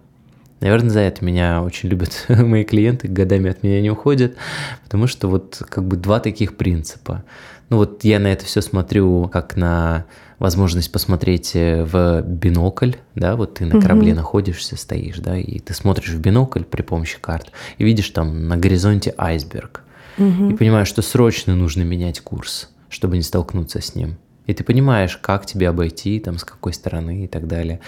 [0.61, 4.37] Наверное, за это меня очень любят мои клиенты, годами от меня не уходят,
[4.85, 7.25] потому что вот как бы два таких принципа.
[7.71, 10.05] Ну вот я на это все смотрю как на
[10.39, 14.21] возможность посмотреть э, в бинокль, да, вот ты на корабле угу.
[14.21, 18.57] находишься, стоишь, да, и ты смотришь в бинокль при помощи карт и видишь там на
[18.57, 19.83] горизонте айсберг.
[20.19, 20.51] Угу.
[20.51, 24.17] И понимаешь, что срочно нужно менять курс, чтобы не столкнуться с ним.
[24.47, 27.81] И ты понимаешь, как тебе обойти, там, с какой стороны и так далее.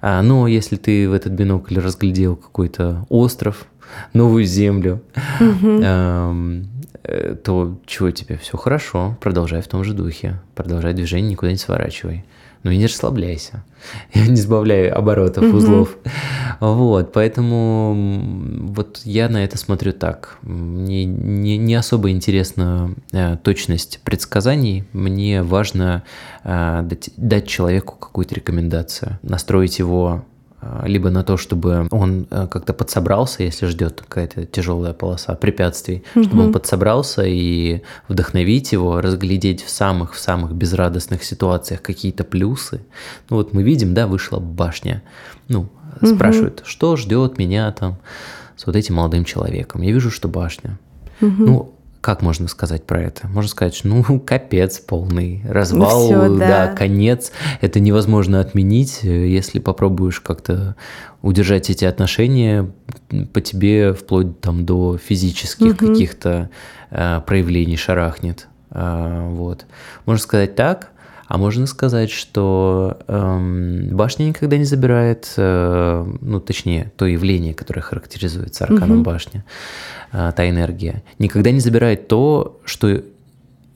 [0.00, 3.66] А, но если ты в этот бинокль разглядел какой-то остров,
[4.12, 5.02] новую землю,
[7.02, 8.36] Э, то чего тебе?
[8.36, 12.24] Все хорошо, продолжай в том же духе, продолжай движение, никуда не сворачивай.
[12.62, 13.64] Ну и не расслабляйся,
[14.14, 15.56] не сбавляй оборотов, mm-hmm.
[15.56, 15.96] узлов.
[16.60, 17.94] Вот, поэтому
[18.74, 20.36] вот я на это смотрю так.
[20.42, 26.02] Мне не, не особо интересна э, точность предсказаний, мне важно
[26.44, 30.24] э, дать, дать человеку какую-то рекомендацию, настроить его
[30.84, 36.24] либо на то, чтобы он э, как-то подсобрался, если ждет какая-то тяжелая полоса препятствий, угу.
[36.24, 42.82] чтобы он подсобрался и вдохновить его, разглядеть в самых в самых безрадостных ситуациях какие-то плюсы.
[43.30, 45.02] Ну вот мы видим, да, вышла башня.
[45.48, 45.68] Ну,
[46.00, 46.14] угу.
[46.14, 47.96] спрашивают, что ждет меня там
[48.56, 49.80] с вот этим молодым человеком.
[49.80, 50.78] Я вижу, что башня.
[51.22, 51.30] Угу.
[51.38, 53.28] Ну, как можно сказать про это?
[53.28, 56.66] Можно сказать, ну, капец полный, развал, Всё, да.
[56.66, 57.32] да, конец.
[57.60, 60.76] Это невозможно отменить, если попробуешь как-то
[61.22, 62.70] удержать эти отношения
[63.32, 65.88] по тебе вплоть там до физических угу.
[65.88, 66.50] каких-то
[66.90, 68.48] э, проявлений шарахнет.
[68.70, 69.66] Э, вот.
[70.06, 70.92] Можно сказать так,
[71.30, 77.82] а можно сказать, что эм, башня никогда не забирает, э, ну, точнее, то явление, которое
[77.82, 79.02] характеризуется арканом угу.
[79.04, 79.44] башни,
[80.10, 83.02] э, та энергия, никогда не забирает то, что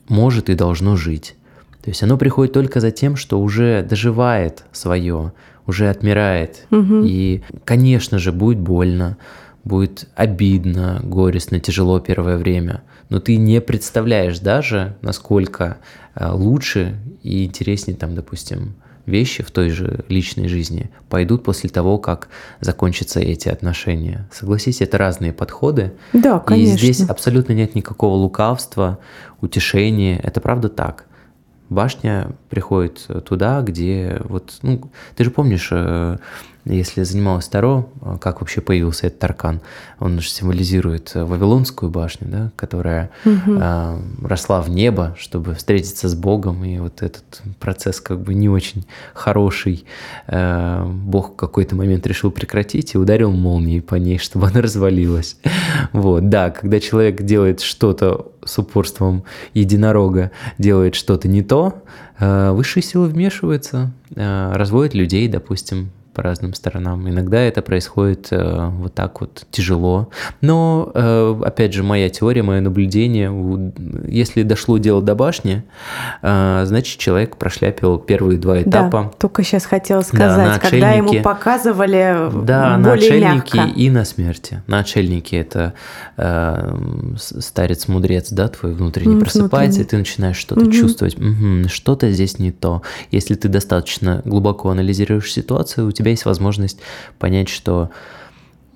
[0.09, 1.37] может и должно жить.
[1.81, 5.31] То есть оно приходит только за тем, что уже доживает свое,
[5.65, 6.67] уже отмирает.
[6.71, 7.03] Угу.
[7.05, 9.15] И, конечно же, будет больно,
[9.63, 12.81] будет обидно, горестно, тяжело первое время.
[13.09, 15.77] Но ты не представляешь даже, насколько
[16.15, 21.97] э, лучше и интереснее там, допустим, вещи в той же личной жизни пойдут после того,
[21.97, 24.27] как закончатся эти отношения.
[24.31, 25.93] Согласись, это разные подходы.
[26.13, 26.73] Да, конечно.
[26.73, 28.99] И здесь абсолютно нет никакого лукавства,
[29.41, 30.19] утешения.
[30.19, 31.05] Это правда так.
[31.69, 36.17] Башня приходит туда, где вот, ну, ты же помнишь э,
[36.65, 39.61] если занималась Таро, а, как вообще появился этот аркан?
[39.99, 43.57] Он же символизирует э, Вавилонскую башню, да, которая угу.
[43.59, 48.49] э, росла в небо, чтобы встретиться с Богом, и вот этот процесс как бы не
[48.49, 49.85] очень хороший.
[50.27, 55.37] Э, Бог в какой-то момент решил прекратить и ударил молнией по ней, чтобы она развалилась.
[55.93, 59.23] Вот, да, когда человек делает что-то с упорством
[59.53, 61.83] единорога, делает что-то не то,
[62.19, 67.07] э, высшие силы вмешиваются, э, разводят людей, допустим, по разным сторонам.
[67.09, 70.09] Иногда это происходит э, вот так вот тяжело.
[70.41, 73.29] Но, э, опять же, моя теория, мое наблюдение,
[74.07, 75.63] если дошло дело до башни,
[76.21, 79.03] э, значит, человек прошляпил первые два этапа.
[79.03, 83.73] Да, только сейчас хотела сказать, да, когда ему показывали да, более на отшельнике мягко.
[83.75, 84.63] и на смерти.
[84.67, 85.73] На отшельнике это
[86.15, 86.73] э,
[87.17, 89.81] старец-мудрец, да, твой внутренний М, просыпается, внутренний.
[89.81, 90.71] и ты начинаешь что-то Мгм.
[90.71, 91.17] чувствовать.
[91.17, 92.81] Мгм, что-то здесь не то.
[93.11, 96.79] Если ты достаточно глубоко анализируешь ситуацию, у тебя есть возможность
[97.19, 97.89] понять, что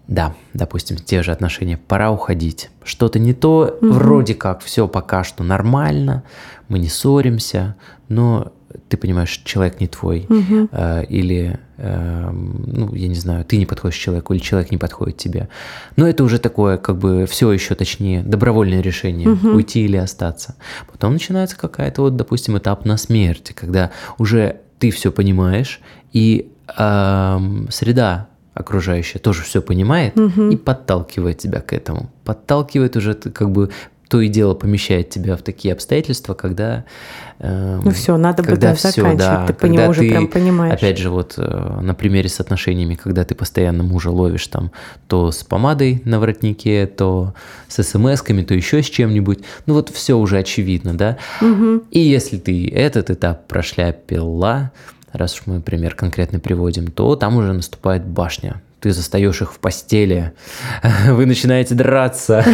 [0.07, 2.71] да, допустим, те же отношения, пора уходить.
[2.83, 3.93] Что-то не то, Мгм.
[3.93, 6.23] вроде как все пока что нормально,
[6.67, 7.75] мы не ссоримся,
[8.07, 8.51] но
[8.87, 10.25] ты понимаешь, человек не твой.
[10.29, 10.69] Мгм.
[10.71, 15.17] Э, или, эм, ну, я не знаю, ты не подходишь человеку, или человек не подходит
[15.17, 15.47] тебе.
[15.95, 19.55] Но это уже такое, как бы, все еще точнее, добровольное решение, Мгм.
[19.55, 20.55] уйти или остаться.
[20.91, 25.81] Потом начинается какая-то, вот, допустим, этап на смерти, когда уже ты все понимаешь,
[26.13, 32.09] и среда окружающая тоже все понимает и подталкивает тебя к этому.
[32.25, 33.69] Подталкивает уже, как бы
[34.09, 36.83] то и дело помещает тебя в такие обстоятельства, когда...
[37.37, 39.17] эм, Ну все, надо бы когда да, всё, заканчивать.
[39.19, 40.73] да, ты по когда нему уже ты, прям понимаешь.
[40.73, 44.71] Опять же, вот э, на примере с отношениями, когда ты постоянно мужа ловишь там
[45.07, 47.35] то с помадой на воротнике, то
[47.67, 49.41] с смс-ками, то еще с чем-нибудь.
[49.67, 51.17] Ну вот все уже очевидно, да?
[51.39, 51.83] Мгм.
[51.91, 54.71] И если ты этот этап прошляпила,
[55.13, 58.61] раз уж мы пример конкретный приводим, то там уже наступает башня.
[58.79, 60.31] Ты застаешь их в постели,
[61.09, 62.45] вы начинаете драться,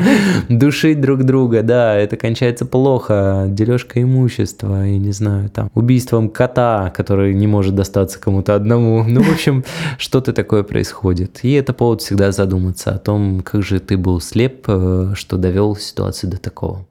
[0.48, 6.90] душить друг друга, да, это кончается плохо, дележка имущества, и не знаю, там, убийством кота,
[6.96, 9.04] который не может достаться кому-то одному.
[9.14, 9.62] Ну, в общем,
[9.98, 11.40] что-то такое происходит.
[11.42, 15.76] И это повод всегда задуматься о том, как же ты был слеп, э, что довел
[15.76, 16.86] ситуацию до такого.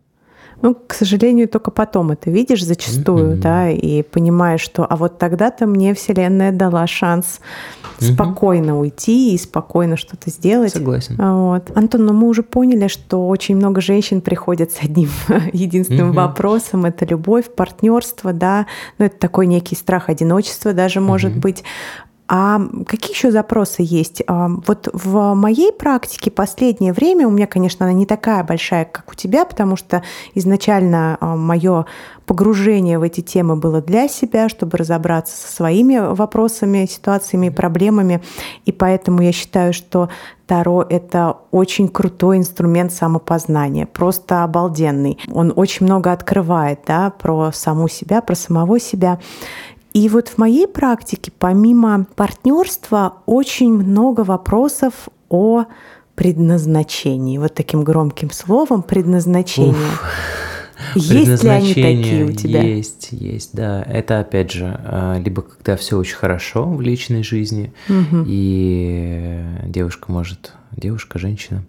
[0.64, 3.40] Ну, к сожалению, только потом это видишь зачастую, Мгм.
[3.42, 7.42] да, и понимаешь, что а вот тогда-то мне Вселенная дала шанс
[8.00, 8.14] Мгм.
[8.14, 10.72] спокойно уйти и спокойно что-то сделать.
[10.72, 11.18] Согласен.
[11.20, 11.70] А Вот.
[11.76, 15.10] Антон, ну мы уже поняли, что очень много женщин приходят с одним
[15.52, 16.16] единственным Мгм.
[16.16, 16.86] вопросом.
[16.86, 18.66] Это любовь, партнерство, да.
[19.00, 21.42] Ну, это такой некий страх одиночества даже может Мгм.
[21.42, 21.64] быть.
[22.36, 24.24] А какие еще запросы есть?
[24.26, 29.12] А, Вот в моей практике последнее время, у меня, конечно, она не такая большая, как
[29.12, 30.02] у тебя, потому что
[30.34, 31.86] изначально мое
[32.26, 38.24] погружение в эти темы было для себя, чтобы разобраться со своими вопросами, ситуациями и проблемами.
[38.66, 40.10] И поэтому я считаю, что
[40.48, 45.18] Таро— это очень крутой инструмент самопознания, просто обалденный.
[45.32, 49.20] Он очень много открывает да, про саму себя, про самого себя.
[49.94, 55.66] И вот в моей практике, помимо партнерства, очень много вопросов о
[56.16, 57.38] предназначении.
[57.38, 59.72] Вот таким громким словом предназначение.
[59.72, 60.04] Уф.
[60.96, 62.62] Есть ли они такие у тебя?
[62.62, 63.84] Есть, есть, да.
[63.84, 68.26] Это опять же, а, либо когда все очень хорошо в личной жизни, Мгм.
[68.28, 71.64] и девушка может, девушка, женщина,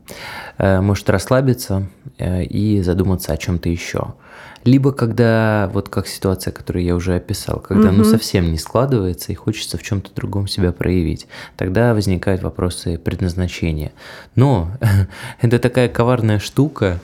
[0.58, 1.86] э, может расслабиться
[2.18, 4.14] э, и задуматься о чем-то еще.
[4.64, 8.04] Либо когда, вот как ситуация, которую я уже описал, когда ну Мгм.
[8.04, 13.92] совсем не складывается и хочется в чем-то другом себя проявить, тогда возникают вопросы предназначения.
[14.34, 14.70] Но
[15.40, 16.98] это такая коварная штука,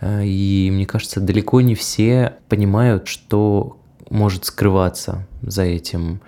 [0.00, 3.78] э, и мне кажется, далеко не все понимают, что
[4.10, 6.20] может скрываться за этим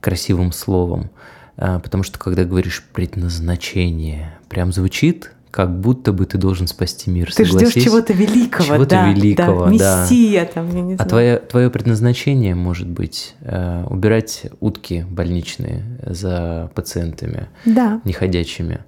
[0.00, 1.10] красивым словом.
[1.56, 7.26] А, Потому что когда говоришь предназначение, прям звучит, как будто бы ты должен спасти мир.
[7.32, 7.84] Ты ждешь согласись?
[7.84, 9.70] чего-то великого, Чего-то да, великого, да, да.
[10.02, 11.08] мессия там, я не А знаю.
[11.10, 18.00] твое, твое предназначение может быть э, убирать утки больничные за пациентами Да.
[18.04, 18.80] неходячими.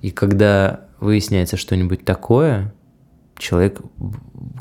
[0.00, 2.72] И когда выясняется что-нибудь такое,
[3.36, 3.80] человек,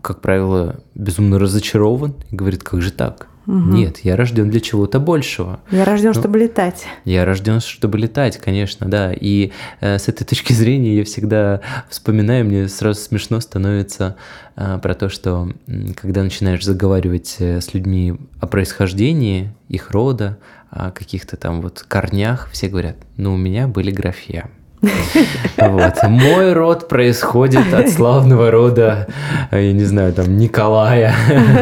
[0.02, 3.28] как правило, безумно разочарован и говорит, как же так?
[3.52, 3.74] Мгм.
[3.76, 5.60] Нет, я рожден для чего-то большего.
[5.72, 6.86] Я рожден, Ну, чтобы летать.
[7.04, 9.12] Я рожден, чтобы летать, конечно, да.
[9.12, 11.60] И э, с этой точки зрения я всегда
[11.90, 14.16] вспоминаю, мне сразу смешно становится
[14.56, 15.52] э, про то, что
[16.02, 20.38] когда начинаешь заговаривать э, с людьми о происхождении их рода,
[20.70, 24.50] о каких-то там вот корнях, все говорят, ну у меня были графья.
[25.58, 25.94] Вот.
[26.04, 29.08] Мой род происходит от славного рода,
[29.52, 31.13] э, я не знаю, там, Николая,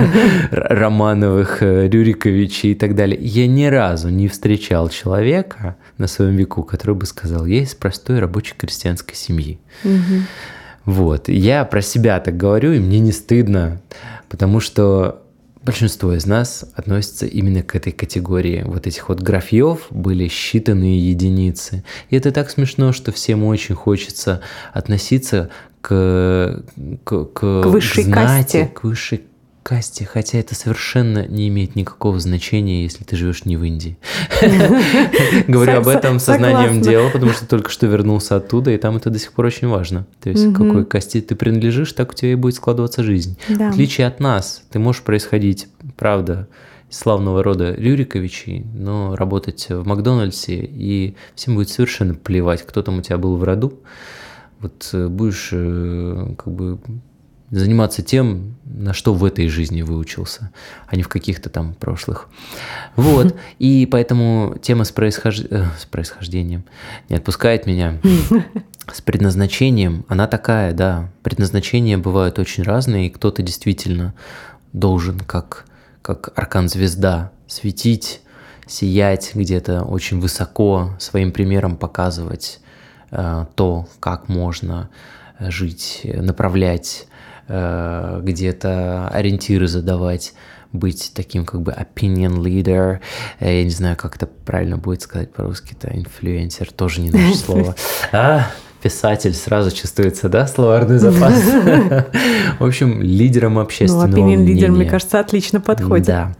[0.51, 3.19] Романовых, э, Рюриковичей и так далее.
[3.21, 8.19] Я ни разу не встречал человека на своем веку, который бы сказал, я из простой
[8.19, 9.59] рабочей крестьянской семьи.
[10.85, 11.27] Вот.
[11.27, 13.81] Я про себя так говорю, и мне не стыдно,
[14.29, 15.21] потому что
[15.69, 18.63] большинство из нас относится именно к этой категории.
[18.65, 21.83] Вот этих вот графьев были считанные единицы.
[22.09, 24.41] И это так смешно, что всем очень хочется
[24.73, 25.49] относиться
[25.81, 26.63] к,
[27.03, 28.65] к, к, К высшей знати, касте.
[28.73, 29.23] к высшей
[29.63, 33.97] касте, хотя это совершенно не имеет никакого значения, если ты живешь не в Индии.
[35.47, 39.19] Говорю об этом сознанием дела, потому что только что вернулся оттуда, и там это до
[39.19, 40.05] сих пор очень важно.
[40.21, 43.37] То есть, какой касте ты принадлежишь, так у тебя и будет складываться жизнь.
[43.47, 46.47] В отличие от нас, ты можешь происходить, правда,
[46.89, 53.01] славного рода Рюриковичей, но работать в Макдональдсе, и всем будет совершенно плевать, кто там у
[53.01, 53.79] тебя был в роду.
[54.59, 56.79] Вот э, будешь э, как бы
[57.51, 60.51] заниматься тем, на что в этой жизни выучился,
[60.87, 62.27] а не в каких-то там прошлых.
[62.95, 65.41] Вот, и поэтому тема с, происхож...
[65.49, 66.63] Э, с происхождением
[67.09, 67.99] не отпускает меня.
[68.91, 71.11] С предназначением, она такая, да.
[71.21, 74.15] Предназначения бывают очень разные, и кто-то действительно
[74.73, 75.65] должен, как,
[76.01, 78.21] как аркан-звезда, светить,
[78.65, 82.61] сиять где-то очень высоко, своим примером показывать
[83.11, 84.89] э, то, как можно
[85.39, 90.33] жить, направлять Э, где-то ориентиры задавать,
[90.71, 92.99] быть таким как бы opinion leader,
[93.39, 97.35] э, я не знаю, как это правильно будет сказать по-русски, это инфлюенсер, тоже не наше
[97.37, 97.75] слово.
[98.11, 98.47] А,
[98.81, 101.33] писатель, сразу чувствуется, да, словарный запас?
[102.59, 106.05] В общем, лидером общественного Ну, opinion лидер, мне кажется, отлично подходит.
[106.05, 106.35] Да.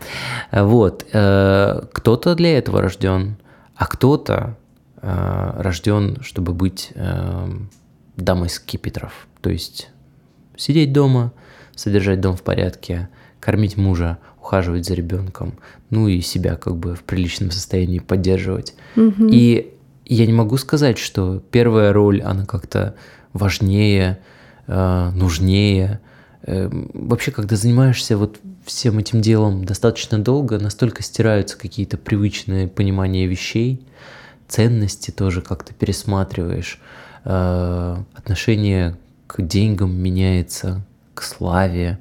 [0.52, 1.06] Вот.
[1.12, 3.38] Э, кто-то для этого рожден,
[3.76, 4.58] а кто-то
[5.02, 6.92] рожден, чтобы быть
[8.18, 9.88] дамой скипетров, то есть
[10.60, 11.32] сидеть дома,
[11.76, 15.54] содержать дом в порядке, кормить мужа, ухаживать за ребенком,
[15.90, 18.76] ну и себя как бы в приличном состоянии поддерживать.
[18.96, 19.30] Угу.
[19.32, 19.74] И
[20.06, 22.96] я не могу сказать, что первая роль, она как-то
[23.32, 24.20] важнее,
[24.68, 26.00] э, нужнее.
[26.44, 33.28] Э, вообще, когда занимаешься вот всем этим делом достаточно долго, настолько стираются какие-то привычные понимания
[33.28, 33.86] вещей,
[34.48, 36.80] ценности тоже как-то пересматриваешь,
[37.24, 38.98] э, отношение
[39.30, 40.82] к деньгам меняется,
[41.14, 42.00] к славе,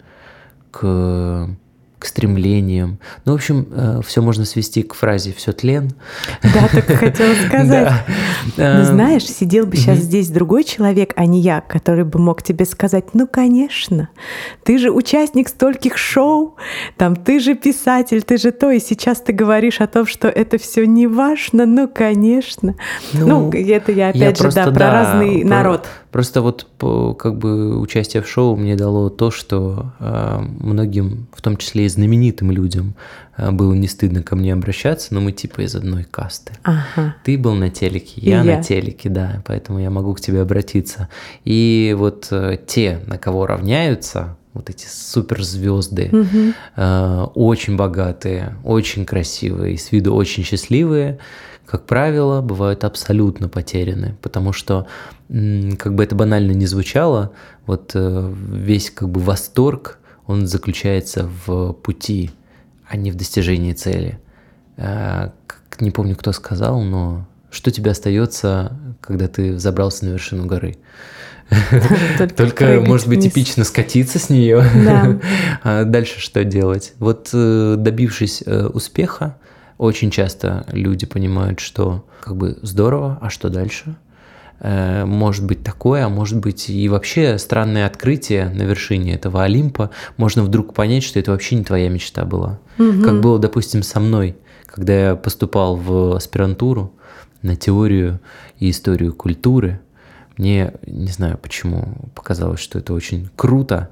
[0.70, 1.51] к
[1.99, 2.99] к стремлениям.
[3.24, 5.91] Ну, в общем, э, все можно свести к фразе «все тлен».
[6.43, 7.93] Да, так хотела сказать.
[8.57, 8.79] Да.
[8.79, 12.64] Ну, знаешь, сидел бы сейчас здесь другой человек, а не я, который бы мог тебе
[12.66, 14.11] сказать, ну, конечно,
[14.62, 16.57] ты же участник стольких шоу,
[16.97, 20.57] там, ты же писатель, ты же то, и сейчас ты говоришь о том, что это
[20.59, 22.76] все не важно, ну, конечно.
[23.12, 25.89] Ну, ну это я опять я же, да, про да, разный про, народ.
[26.11, 26.67] Просто вот
[27.19, 31.89] как бы участие в шоу мне дало то, что э, многим, в том числе и
[31.89, 32.95] знаменитым людям,
[33.37, 36.53] э, было не стыдно ко мне обращаться, но мы типа из одной касты.
[36.63, 37.17] Ага.
[37.25, 41.09] Ты был на телеке, я, я на телеке, да, поэтому я могу к тебе обратиться.
[41.45, 46.55] И вот э, те, на кого равняются, вот эти суперзвезды, угу.
[46.77, 51.19] э, очень богатые, очень красивые, с виду очень счастливые,
[51.71, 54.87] как правило, бывают абсолютно потеряны, потому что,
[55.29, 57.33] как бы это банально не звучало,
[57.66, 62.31] вот э, весь как бы восторг, он заключается в пути,
[62.89, 64.19] а не в достижении цели.
[64.79, 65.31] Э,
[65.79, 70.77] не помню, кто сказал, но что тебе остается, когда ты забрался на вершину горы?
[72.35, 74.64] Только, может быть, типично скатиться с нее.
[75.62, 76.95] А дальше что делать?
[76.99, 79.37] Вот э, добившись успеха,
[79.79, 83.97] очень часто люди понимают, что как бы здорово, а что дальше?
[84.61, 89.91] Э, может быть такое, а может быть и вообще странное открытие на вершине этого Олимпа.
[90.16, 92.59] Можно вдруг понять, что это вообще не твоя мечта была.
[92.79, 93.03] Угу.
[93.05, 96.93] Как было, допустим, со мной, когда я поступал в аспирантуру
[97.43, 98.20] на теорию
[98.59, 99.81] и историю культуры.
[100.37, 103.91] Мне, не знаю почему, показалось, что это очень круто.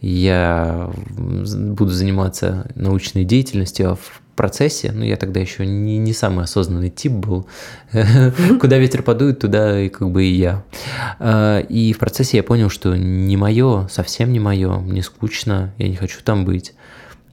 [0.00, 6.44] Я буду заниматься научной деятельностью, а в процессе, ну я тогда еще не, не самый
[6.44, 7.48] осознанный тип был,
[8.60, 10.62] куда ветер подует, туда и как бы и я.
[11.18, 15.88] А, и в процессе я понял, что не мое, совсем не мое, мне скучно, я
[15.88, 16.74] не хочу там быть,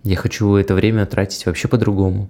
[0.03, 2.29] я хочу это время тратить вообще по-другому.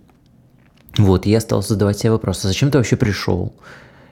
[0.98, 3.54] Вот, и я стал задавать себе вопрос, а зачем ты вообще пришел?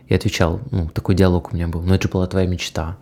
[0.09, 2.97] Я отвечал, ну, такой диалог у меня был, ну это же была твоя мечта.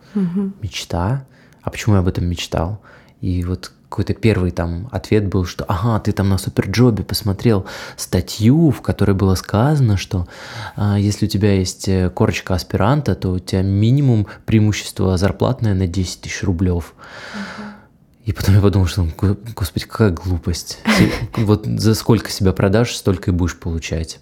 [0.62, 1.26] Мечта?
[1.62, 2.82] А почему я об этом мечтал?
[3.22, 7.66] И вот какой-то первый там ответ был, что ага, ты там на Суперджобе посмотрел
[7.98, 10.28] статью, в которой было сказано, что
[10.76, 15.88] а, если у тебя есть э, корочка аспиранта, то у тебя минимум преимущество зарплатное на
[15.88, 16.94] 10 тысяч рублев.
[18.26, 19.08] И потом я подумал, что,
[19.56, 20.78] господи, какая глупость.
[21.36, 24.20] Вот за сколько себя продашь, столько и будешь получать.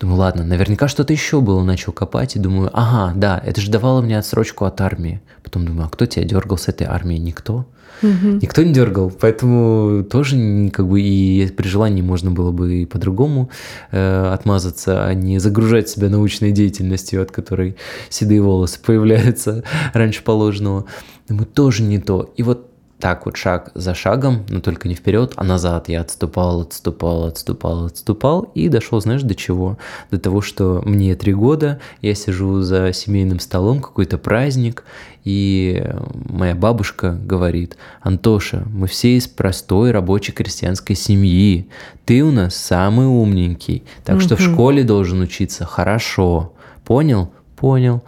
[0.00, 4.00] Думаю, ладно, наверняка что-то еще было, начал копать, и думаю, ага, да, это же давало
[4.00, 5.20] мне отсрочку от армии.
[5.42, 7.16] Потом думаю, а кто тебя дергал с этой армии?
[7.16, 7.66] Никто.
[8.02, 8.38] Угу.
[8.40, 13.50] Никто не дергал, поэтому тоже как бы и при желании можно было бы и по-другому
[13.90, 17.76] э, отмазаться, а не загружать себя научной деятельностью, от которой
[18.08, 20.86] седые волосы появляются раньше положенного.
[21.28, 22.32] Думаю, тоже не то.
[22.36, 22.69] И вот
[23.00, 25.88] так вот шаг за шагом, но только не вперед, а назад.
[25.88, 29.78] Я отступал, отступал, отступал, отступал и дошел, знаешь, до чего?
[30.10, 34.84] До того, что мне три года, я сижу за семейным столом, какой-то праздник,
[35.24, 35.84] и
[36.28, 41.68] моя бабушка говорит, Антоша, мы все из простой рабочей крестьянской семьи,
[42.04, 46.52] ты у нас самый умненький, так что в школе должен учиться хорошо.
[46.84, 47.32] Понял?
[47.56, 48.02] Понял.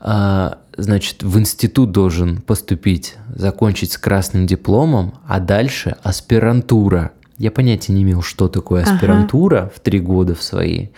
[0.00, 7.12] А, значит, в институт должен поступить, закончить с красным дипломом, а дальше аспирантура.
[7.38, 9.72] Я понятия не имел, что такое аспирантура ага.
[9.74, 10.88] в три года в свои,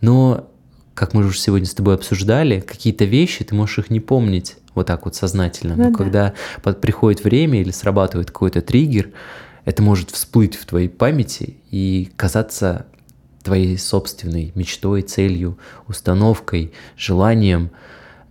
[0.00, 0.48] но,
[0.94, 4.86] как мы уже сегодня с тобой обсуждали, какие-то вещи ты можешь их не помнить вот
[4.86, 5.96] так вот сознательно, ну, но да.
[5.96, 6.32] когда
[6.62, 9.10] под, приходит время или срабатывает какой-то триггер,
[9.64, 12.86] это может всплыть в твоей памяти и казаться
[13.42, 15.58] твоей собственной мечтой, целью,
[15.88, 17.70] установкой, желанием.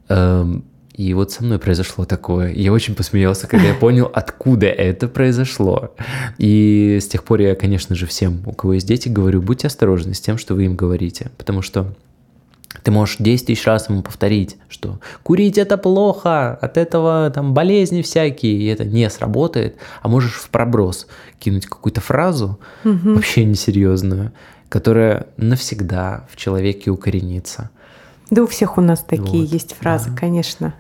[0.08, 2.54] Эм, и вот со мной произошло такое.
[2.54, 5.94] Я очень посмеялся, когда я понял, откуда это произошло.
[6.38, 10.14] И с тех пор я, конечно же, всем, у кого есть дети, говорю, будьте осторожны
[10.14, 11.32] с тем, что вы им говорите.
[11.38, 11.94] Потому что
[12.84, 18.02] ты можешь 10 тысяч раз ему повторить, что курить это плохо, от этого там болезни
[18.02, 19.76] всякие, и это не сработает.
[20.02, 21.08] А можешь в проброс
[21.40, 23.16] кинуть какую-то фразу, угу.
[23.16, 24.32] вообще несерьезную,
[24.70, 27.70] которая навсегда в человеке укоренится.
[28.32, 30.16] Да у всех у нас такие вот, есть фразы, да.
[30.16, 30.74] конечно.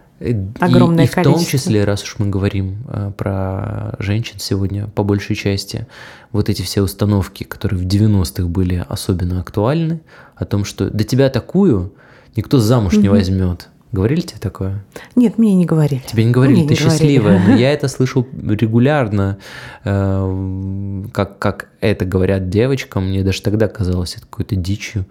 [0.59, 1.21] Огромное и, и количество.
[1.21, 5.87] в том числе, раз уж мы говорим э, про женщин сегодня, по большей части,
[6.31, 10.01] вот эти все установки, которые в 90-х были особенно актуальны,
[10.35, 11.93] о том, что до тебя такую
[12.35, 13.01] никто замуж угу.
[13.01, 13.69] не возьмет.
[13.91, 14.83] Говорили тебе такое?
[15.15, 16.01] Нет, мне не говорили.
[16.05, 17.37] Тебе не говорили, мне ты не счастливая.
[17.37, 17.51] Говорили.
[17.51, 19.37] Но я это слышал регулярно,
[19.83, 23.09] э, как, как это говорят девочкам.
[23.09, 25.05] Мне даже тогда казалось это какой-то дичью.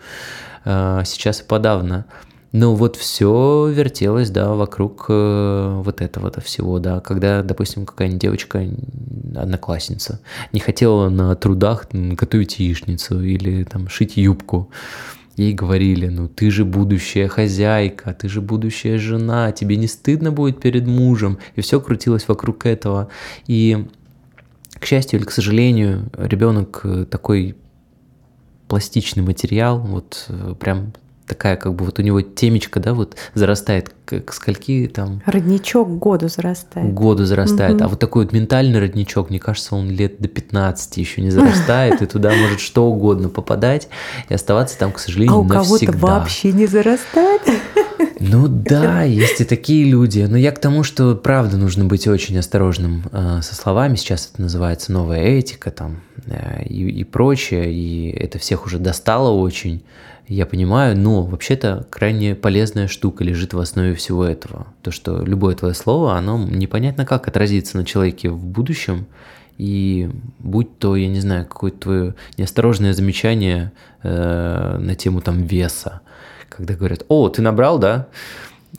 [0.64, 2.06] Э, сейчас и подавно.
[2.54, 7.00] Но вот все вертелось, да, вокруг э, вот этого-то всего, да.
[7.00, 8.64] Когда, допустим, какая-нибудь девочка,
[9.34, 10.20] одноклассница,
[10.52, 14.70] не хотела на трудах готовить яичницу или там шить юбку,
[15.36, 20.60] ей говорили, ну ты же будущая хозяйка, ты же будущая жена, тебе не стыдно будет
[20.60, 21.38] перед мужем.
[21.56, 23.08] И все крутилось вокруг этого.
[23.48, 23.84] И,
[24.78, 27.56] к счастью или к сожалению, ребенок э, такой
[28.68, 30.92] пластичный материал, вот э, прям
[31.26, 35.22] такая, как бы вот у него темечко, да, вот зарастает к, к скольки там...
[35.24, 36.92] Родничок году зарастает.
[36.92, 37.76] Году зарастает.
[37.76, 37.84] Угу.
[37.84, 42.02] А вот такой вот ментальный родничок, мне кажется, он лет до 15 еще не зарастает,
[42.02, 43.88] и туда может что угодно попадать
[44.28, 47.42] и оставаться там, к сожалению, А у кого-то вообще не зарастает?
[48.20, 50.26] Ну да, есть и такие люди.
[50.28, 53.96] Но я к тому, что правда нужно быть очень осторожным э, со словами.
[53.96, 57.72] Сейчас это называется новая этика там э, и, и прочее.
[57.72, 59.82] И это всех уже достало очень
[60.26, 64.66] я понимаю, но вообще-то крайне полезная штука лежит в основе всего этого.
[64.82, 69.06] То, что любое твое слово, оно непонятно как отразится на человеке в будущем,
[69.58, 73.72] и будь то, я не знаю, какое-то твое неосторожное замечание
[74.02, 76.00] э, на тему там веса,
[76.48, 78.08] когда говорят, о, ты набрал, да?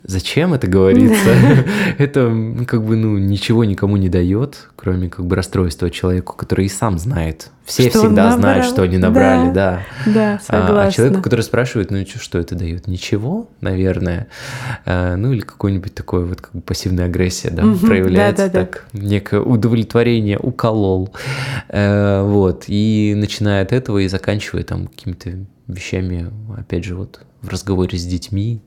[0.07, 1.35] Зачем это говорится?
[1.97, 2.31] это
[2.67, 6.99] как бы ну ничего никому не дает, кроме как бы расстройства человеку, который и сам
[6.99, 7.49] знает.
[7.65, 9.81] Все что всегда знают, что они набрали, да.
[10.05, 10.83] Да, согласна.
[10.83, 12.85] А, а человеку, который спрашивает, ну что это дает?
[12.87, 14.27] Ничего, наверное.
[14.85, 18.65] А, ну или какой-нибудь такой вот как бы пассивная агрессия, да, угу, проявляется да, да,
[18.65, 18.99] так, да.
[19.03, 21.15] некое удовлетворение, уколол.
[21.69, 25.31] А, вот, и начиная от этого и заканчивая там какими-то
[25.67, 28.61] вещами, опять же, вот в разговоре с детьми,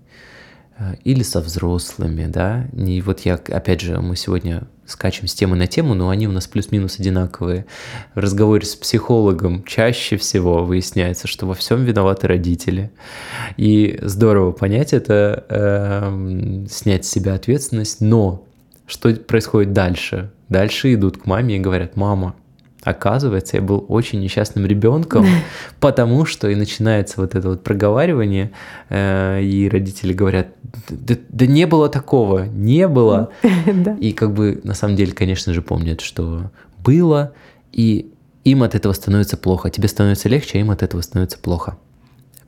[1.04, 2.66] или со взрослыми, да.
[2.76, 6.32] И вот я, опять же, мы сегодня скачем с темы на тему, но они у
[6.32, 7.66] нас плюс-минус одинаковые.
[8.14, 12.90] В разговоре с психологом чаще всего выясняется, что во всем виноваты родители.
[13.56, 18.46] И здорово понять это, э, снять с себя ответственность, но
[18.86, 20.30] что происходит дальше?
[20.48, 22.34] Дальше идут к маме и говорят, мама,
[22.88, 25.26] Оказывается, я был очень несчастным ребенком,
[25.80, 28.52] потому что и начинается вот это вот проговаривание,
[28.88, 30.48] э, и родители говорят,
[30.88, 33.30] да, да не было такого, не было.
[34.00, 36.50] И как бы на самом деле, конечно же, помнят, что
[36.82, 37.34] было,
[37.72, 38.10] и
[38.44, 39.68] им от этого становится плохо.
[39.68, 41.76] Тебе становится легче, а им от этого становится плохо.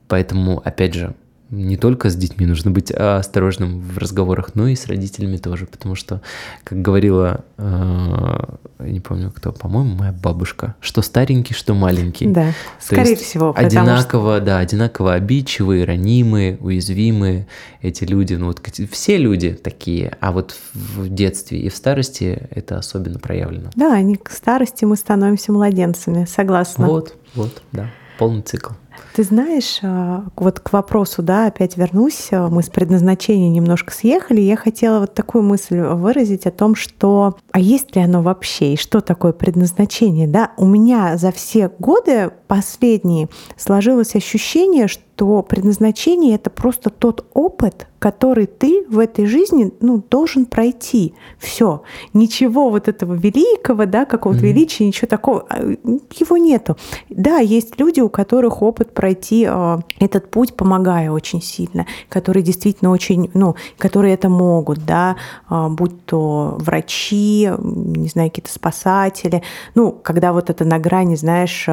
[0.08, 1.14] Поэтому, опять же,
[1.50, 5.66] не только с детьми нужно быть а, осторожным в разговорах, но и с родителями тоже,
[5.66, 6.22] потому что,
[6.64, 8.44] как говорила, э,
[8.78, 12.26] не помню кто, по-моему, моя бабушка, что старенький, что маленький.
[12.26, 13.52] Да, То скорее всего.
[13.56, 14.46] Одинаково, что...
[14.46, 17.48] да, одинаково обидчивые, ранимые, уязвимые
[17.82, 22.78] эти люди, ну вот все люди такие, а вот в детстве и в старости это
[22.78, 23.70] особенно проявлено.
[23.74, 26.86] Да, они к старости мы становимся младенцами, согласна.
[26.86, 28.72] Вот, вот, да, полный цикл.
[29.14, 34.56] Ты знаешь, а, вот к вопросу, да, опять вернусь, мы с предназначения немножко съехали, я
[34.56, 39.00] хотела вот такую мысль выразить о том, что а есть ли оно вообще, и что
[39.00, 40.52] такое предназначение, да?
[40.56, 47.88] У меня за все годы последние сложилось ощущение, что что предназначение— это просто тот опыт,
[47.98, 51.12] который ты в этой жизни ну, должен пройти.
[51.38, 51.82] Все.
[52.14, 54.48] Ничего вот этого великого, да, какого-то mm-hmm.
[54.48, 56.78] величия, ничего такого, а, его нету.
[57.10, 62.90] Да, есть люди, у которых опыт пройти э, этот путь, помогая очень сильно, которые действительно
[62.90, 65.16] очень, ну, которые это могут, да,
[65.48, 69.42] э, будь то врачи, не знаю, какие-то спасатели,
[69.74, 71.68] ну, когда вот это на грани, знаешь,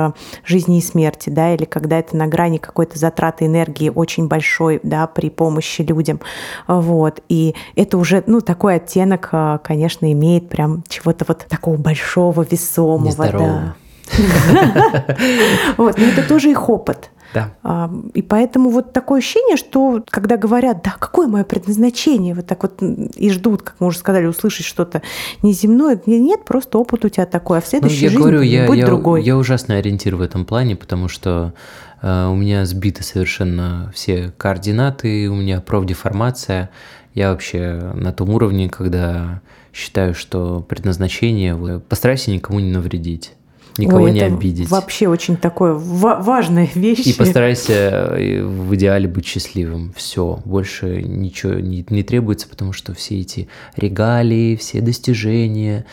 [0.46, 5.08] жизни и смерти, да, или когда это на грани какой-то затраты энергии очень большой, да,
[5.08, 6.20] при помощи людям,
[6.68, 12.46] вот, и это уже, ну, такой оттенок, а, конечно, имеет прям чего-то вот такого большого,
[12.50, 13.76] весомого, да.
[15.78, 17.10] Вот, но это тоже их опыт.
[17.34, 17.54] Да.
[17.64, 22.64] А, и поэтому вот такое ощущение, что когда говорят, да, какое мое предназначение, вот так
[22.64, 25.02] вот и ждут, как мы уже сказали, услышать что-то
[25.44, 28.66] неземное, нет, просто опыт у тебя такой, а в следующей ну, я жизни говорю, я,
[28.66, 29.24] будь я, другой.
[29.24, 31.54] Я ужасный ориентир в этом плане, потому что
[32.02, 36.70] э, у меня сбиты совершенно все координаты, у меня профдеформация,
[37.14, 39.42] я вообще на том уровне, когда
[39.74, 43.34] считаю, что предназначение, постарайся никому не навредить
[43.78, 44.70] никого Ой, не обидеть.
[44.70, 47.06] Вообще очень такое важная вещь.
[47.06, 49.94] И постарайся э, в идеале быть счастливым.
[49.96, 55.86] Все, больше ничего не, не требуется, потому что все эти регалии, все достижения,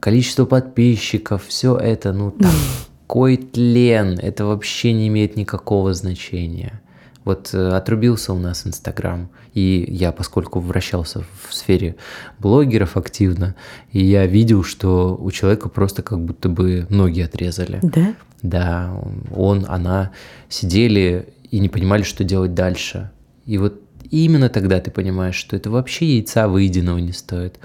[0.00, 2.52] количество подписчиков, все это, ну там,
[3.06, 6.80] кой тлен, это вообще не имеет никакого значения.
[7.24, 11.96] Вот э, отрубился у нас Инстаграм, и я, поскольку вращался в сфере
[12.38, 13.54] блогеров активно,
[13.90, 17.80] и я видел, что у человека просто как будто бы ноги отрезали.
[17.82, 18.14] Да?
[18.42, 19.02] Да,
[19.34, 20.12] он, она
[20.50, 23.10] сидели и не понимали, что делать дальше.
[23.46, 23.80] И вот
[24.10, 27.58] именно тогда ты понимаешь, что это вообще яйца выеденного не стоит.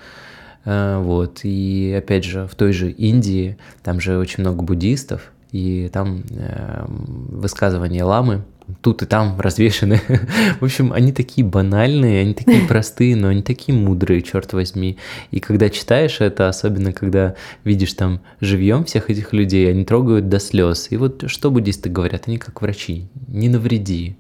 [0.64, 5.90] Э, вот, и опять же, в той же Индии, там же очень много буддистов, и
[5.92, 8.46] там э, высказывания ламы
[8.82, 10.02] тут и там развешены.
[10.60, 14.98] В общем, они такие банальные, они такие простые, но они такие мудрые, черт возьми.
[15.32, 20.40] И когда читаешь это, особенно когда видишь там живьем всех этих людей, они трогают до
[20.40, 20.88] слез.
[20.90, 24.16] И вот что буддисты говорят, они как врачи, не навреди.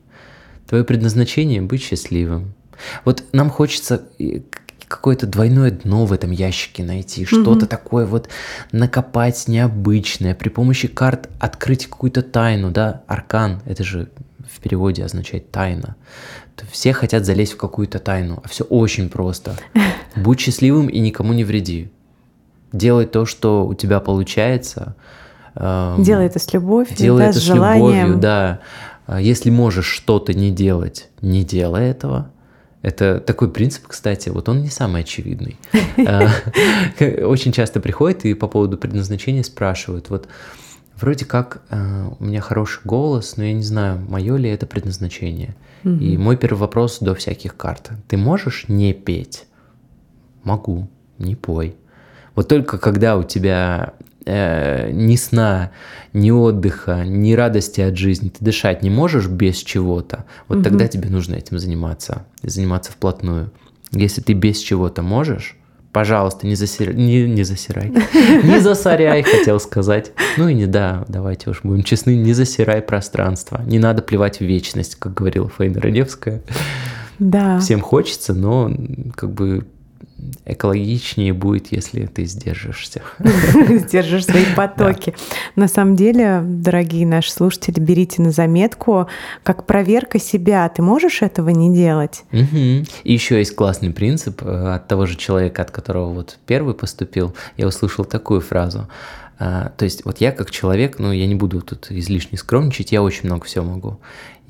[0.67, 2.53] Твое предназначение– быть счастливым.
[3.05, 4.03] Вот нам хочется
[4.91, 8.27] какое-то двойное дно в этом ящике найти, что-то такое вот
[8.73, 14.09] накопать необычное, при помощи карт открыть какую-то тайну, да, аркан, это же
[14.61, 15.95] переводе означает тайна.
[16.69, 19.55] Все хотят залезть в какую-то тайну, а все очень просто.
[20.15, 21.91] Будь счастливым и никому не вреди.
[22.71, 24.95] Делай то, что у тебя получается.
[25.55, 28.59] Эм, делай это с любовью, делай да, это с, с любовью, да.
[29.07, 32.31] А если можешь что-то не делать, не делай этого.
[32.81, 35.57] Это такой принцип, кстати, вот он не самый очевидный.
[36.07, 36.29] А,
[37.25, 40.27] очень часто приходят и по поводу предназначения спрашивают, вот
[41.01, 45.55] вроде как э, у меня хороший голос, но я не знаю, мое ли это предназначение.
[45.83, 47.89] И мой первый вопрос до всяких карт.
[48.07, 49.45] Ты можешь не петь?
[50.43, 50.87] Могу,
[51.17, 51.75] не пой.
[52.35, 53.93] Вот только когда у тебя
[54.25, 55.71] э, ни сна,
[56.13, 60.63] ни отдыха, ни радости от жизни, ты дышать не можешь без чего-то, вот угу.
[60.63, 63.51] тогда тебе нужно этим заниматься, заниматься вплотную.
[63.91, 65.57] Если ты без чего-то можешь,
[65.91, 66.93] пожалуйста, не, засир...
[66.93, 67.89] не, не засирай,
[68.43, 70.11] не засоряй, хотел сказать.
[70.37, 73.61] Ну и не да, давайте уж будем честны, не засирай пространство.
[73.65, 76.41] Не надо плевать в вечность, как говорила Фаина Раневская.
[77.19, 77.59] Да.
[77.59, 78.71] Всем хочется, но
[79.15, 79.65] как бы
[80.45, 83.01] экологичнее будет, если ты сдержишься.
[83.19, 85.13] Сдержишь свои потоки.
[85.55, 89.07] На самом деле, дорогие наши слушатели, берите на заметку,
[89.43, 90.67] как проверка себя.
[90.69, 92.23] Ты можешь этого не делать?
[92.31, 97.35] И еще есть классный принцип э, от того же человека, от которого вот первый поступил.
[97.57, 98.87] Я услышал такую фразу.
[99.43, 103.01] А, то есть вот я как человек, ну я не буду тут излишне скромничать, я
[103.01, 103.99] очень много всего могу.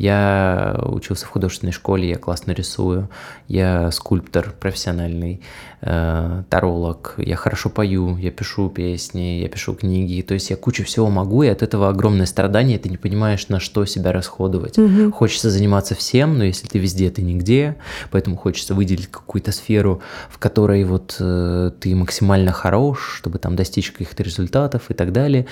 [0.01, 3.07] Я учился в художественной школе, я классно рисую,
[3.47, 5.41] я скульптор профессиональный,
[5.81, 10.83] э, таролог, я хорошо пою, я пишу песни, я пишу книги, то есть я кучу
[10.85, 14.79] всего могу, и от этого огромное страдание, ты не понимаешь, на что себя расходовать.
[14.79, 15.11] Угу.
[15.11, 17.75] Хочется заниматься всем, но если ты везде, ты нигде,
[18.09, 23.91] поэтому хочется выделить какую-то сферу, в которой вот э, ты максимально хорош, чтобы там достичь
[23.91, 25.45] каких-то результатов и так далее.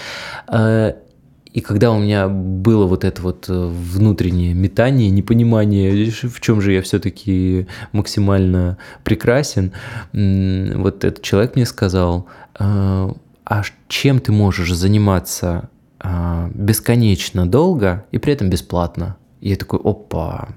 [0.48, 0.94] Э,
[1.52, 6.74] и когда у меня было вот это вот э, внутреннее метание, непонимание, в чем же
[6.74, 9.74] я все-таки максимально прекрасен,
[10.14, 12.28] вот этот человек мне сказал,
[12.58, 15.70] «А, а чем ты можешь заниматься
[16.00, 19.18] а, бесконечно долго и при этом бесплатно.
[19.42, 20.50] И я такой, опа,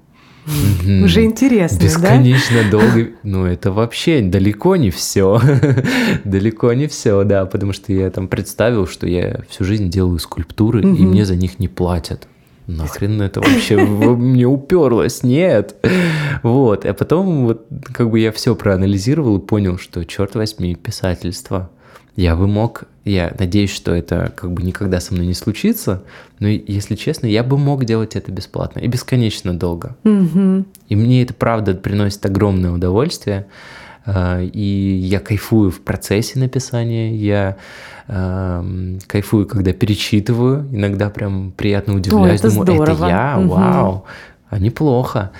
[0.86, 2.70] уже интересно, Бесконечно да?
[2.70, 3.10] долго.
[3.22, 5.40] Ну, это вообще далеко не все.
[6.24, 10.82] далеко не все, да, потому что я там представил, что я всю жизнь делаю скульптуры,
[10.82, 12.28] и мне за них не платят.
[12.66, 15.22] Нахрен это вообще мне уперлось?
[15.22, 15.76] Нет.
[16.42, 16.86] Вот.
[16.86, 21.70] А потом вот как бы я все проанализировал и понял, что, черт возьми, писательство–
[22.16, 26.02] я бы мог, я надеюсь, что это как бы никогда со мной не случится,
[26.38, 29.96] но если честно, я бы мог делать это бесплатно и бесконечно долго.
[30.04, 30.64] Mm-hmm.
[30.88, 33.46] И мне это правда приносит огромное удовольствие.
[34.04, 37.56] А, и я кайфую в процессе написания, я
[38.08, 43.06] э, кайфую, когда перечитываю, иногда прям приятно удивляюсь, О, это думаю, здорово.
[43.06, 43.48] это я, угу.
[43.48, 44.04] вау,
[44.50, 45.30] а неплохо.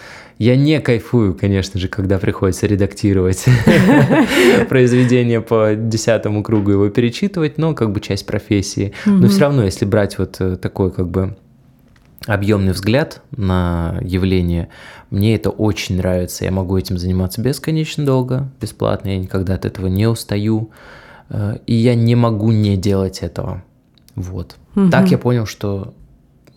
[0.42, 3.44] Я не кайфую, конечно же, когда приходится редактировать
[4.68, 8.92] произведение по десятому кругу, его перечитывать, но как бы часть профессии.
[9.06, 11.36] Но все равно, если брать вот э, такой как бы
[12.26, 14.68] объемный взгляд на явление,
[15.10, 16.44] мне это очень нравится.
[16.44, 20.72] Я могу этим заниматься бесконечно долго, бесплатно, я никогда от этого не устаю.
[21.28, 23.62] Э, и я не могу не делать этого.
[24.16, 24.56] Вот.
[24.74, 24.90] Угу.
[24.90, 25.94] Так я понял, что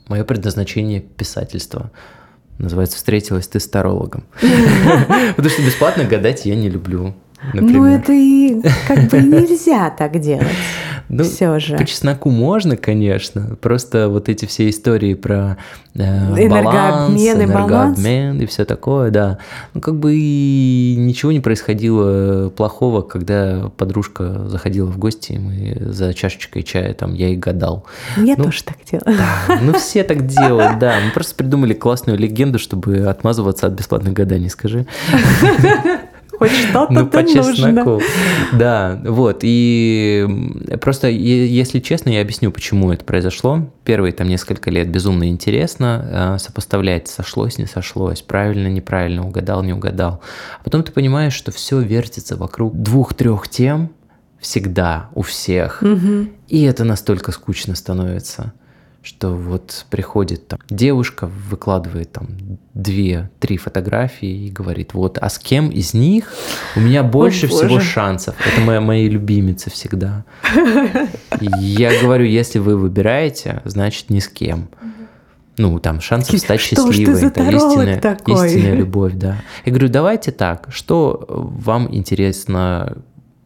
[0.07, 1.91] мое предназначение писательство.
[2.58, 4.24] Называется «Встретилась ты с тарологом».
[4.39, 7.14] Потому что бесплатно гадать я не люблю.
[7.53, 10.47] Ну, это и как бы нельзя так делать.
[11.10, 11.78] Ну, все же.
[11.78, 13.56] По чесноку можно, конечно.
[13.62, 15.58] Просто вот эти все истории про
[15.93, 19.38] э, энергообмен, баланс, энергообмен и все такое, да.
[19.74, 25.78] Ну, как бы и ничего не происходило плохого, когда подружка заходила в гости, и мы
[25.93, 27.86] за чашечкой чая там я и гадал.
[28.18, 29.18] Я ну, тоже так делаю.
[29.18, 30.99] Да, ну все так делают, да.
[31.06, 34.86] Мы просто придумали классную легенду, чтобы отмазываться от бесплатных гаданий, скажи.
[36.38, 38.01] Хоть что-то ну, по чесноку.
[38.53, 39.39] Да, вот.
[39.41, 40.27] И
[40.81, 43.69] просто, если честно, я объясню, почему это произошло.
[43.83, 49.73] Первые там несколько лет безумно интересно а, сопоставлять, сошлось, не сошлось, правильно, неправильно, угадал, не
[49.73, 50.21] угадал.
[50.59, 53.91] А потом ты понимаешь, что все вертится вокруг двух-трех тем
[54.39, 55.81] всегда, у всех.
[55.81, 56.27] Угу.
[56.49, 58.53] И это настолько скучно становится
[59.06, 62.28] что вот приходит там девушка, выкладывает там
[62.74, 66.34] две-три фотографии и говорит, вот, а с кем из них
[66.76, 68.36] у меня больше О, всего шансов?
[68.39, 70.26] Это моя, мои любимицы всегда.
[71.39, 74.70] Я говорю, если вы выбираете, значит ни с кем.
[75.58, 77.28] Ну, там, шансов стать что счастливой.
[77.28, 78.47] это истинная, такой?
[78.47, 79.41] истинная любовь, да.
[79.64, 82.97] Я говорю, давайте так, что вам интересно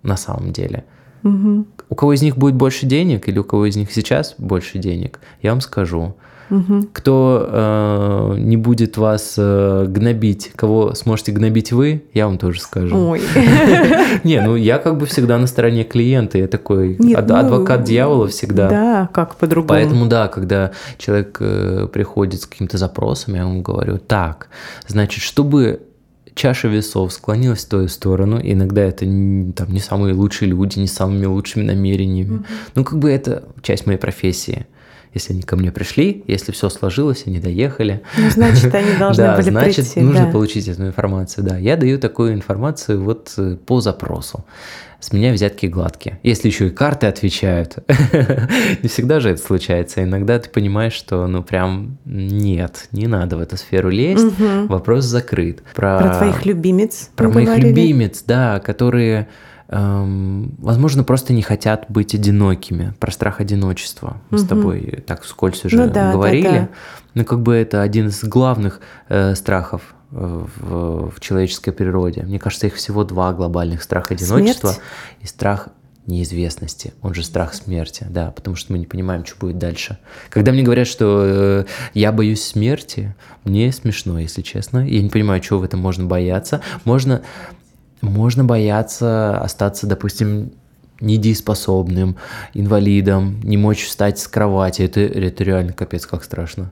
[0.01, 0.86] на самом деле?
[1.24, 1.68] Угу.
[1.89, 5.19] У кого из них будет больше денег или у кого из них сейчас больше денег,
[5.41, 6.15] я вам скажу.
[6.49, 6.87] Угу.
[6.93, 13.11] Кто э, не будет вас э, гнобить, кого сможете гнобить вы, я вам тоже скажу.
[13.11, 13.21] Ой.
[14.23, 18.67] Не, ну я как бы всегда на стороне клиента, я такой ну, адвокат дьявола всегда.
[18.67, 19.69] Да, как по-другому.
[19.69, 24.47] Поэтому да, когда человек э, приходит с каким-то запросом, я ему говорю, так,
[24.87, 25.81] значит, чтобы
[26.39, 28.39] чаша весов склонилась в твою сторону.
[28.41, 32.37] Иногда это там, не самые лучшие люди, не самыми лучшими намерениями.
[32.37, 32.71] Mm-hmm.
[32.75, 34.65] Ну, как бы это часть моей профессии.
[35.14, 38.03] Если они ко мне пришли, если все сложилось, они доехали.
[38.18, 40.01] Ну, значит, они должны да, были значит, прийти.
[40.01, 40.32] нужно да.
[40.32, 41.45] получить эту информацию.
[41.45, 44.45] Да, я даю такую информацию вот э, по запросу
[44.99, 46.20] с меня взятки гладкие.
[46.24, 47.78] Если еще и карты отвечают,
[48.84, 50.03] не всегда же это случается.
[50.03, 54.68] Иногда ты понимаешь, что ну прям нет, не надо в эту сферу лезть, угу.
[54.68, 55.64] вопрос закрыт.
[55.74, 57.10] Про, про твоих любимец.
[57.16, 57.70] Про моих говорили.
[57.70, 59.30] любимец, да, которые
[59.70, 64.22] эм, возможно, просто не хотят быть одинокими, про страх одиночества.
[64.30, 64.45] Мы угу.
[64.45, 66.43] с тобой так вскользь уже ну, да, говорили.
[66.43, 66.70] Да, да.
[67.15, 72.24] Но как бы это один из главных э, страхов в, в человеческой природе.
[72.24, 74.82] Мне кажется, их всего два глобальных: страх одиночества Смерть?
[75.22, 75.70] и страх
[76.09, 79.99] неизвестности, он же страх смерти, да, потому что мы не понимаем, что будет дальше.
[80.30, 84.80] Когда мне говорят, что э, я боюсь смерти, мне смешно, если честно.
[84.88, 86.61] Я не понимаю, чего в этом можно бояться.
[86.84, 87.22] Можно,
[88.01, 90.51] можно бояться остаться, допустим,
[91.01, 92.17] недееспособным,
[92.53, 94.81] инвалидом, не мочь встать с кровати.
[94.81, 96.71] Это, это реально капец, как страшно.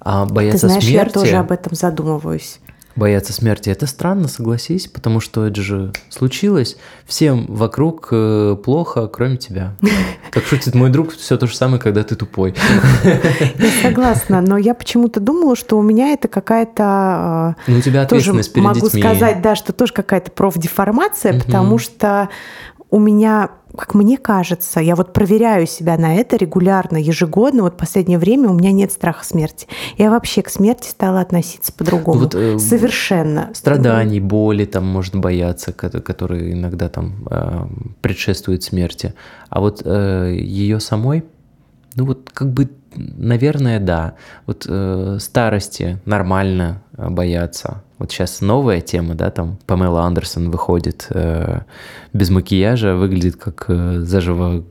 [0.00, 1.08] А бояться Ты знаешь, смерти...
[1.08, 2.60] я тоже об этом задумываюсь
[2.98, 3.70] бояться смерти.
[3.70, 6.76] Это странно, согласись, потому что это же случилось.
[7.06, 9.74] Всем вокруг э, плохо, кроме тебя.
[10.30, 12.54] Как шутит мой друг, все то же самое, когда ты тупой.
[13.04, 17.56] Я согласна, но я почему-то думала, что у меня это какая-то...
[17.56, 21.78] Э, ну, у тебя ответственность тоже перед могу сказать, да, что тоже какая-то профдеформация, потому
[21.78, 22.28] что
[22.90, 27.62] у меня как мне кажется, я вот проверяю себя на это регулярно, ежегодно.
[27.62, 29.68] Вот в последнее время у меня нет страха смерти.
[29.98, 32.20] Я вообще к смерти стала относиться по-другому.
[32.20, 33.50] Вот, э, Совершенно.
[33.52, 37.66] Страданий, боли там можно бояться, которые иногда там э,
[38.00, 39.14] предшествуют смерти.
[39.50, 41.24] А вот э, ее самой
[41.94, 44.14] Ну вот как бы, наверное, да.
[44.46, 47.84] Вот э, старости нормально бояться.
[47.98, 51.60] Вот сейчас новая тема, да, там Памела Андерсон выходит э,
[52.12, 54.64] без макияжа, выглядит как э, заживо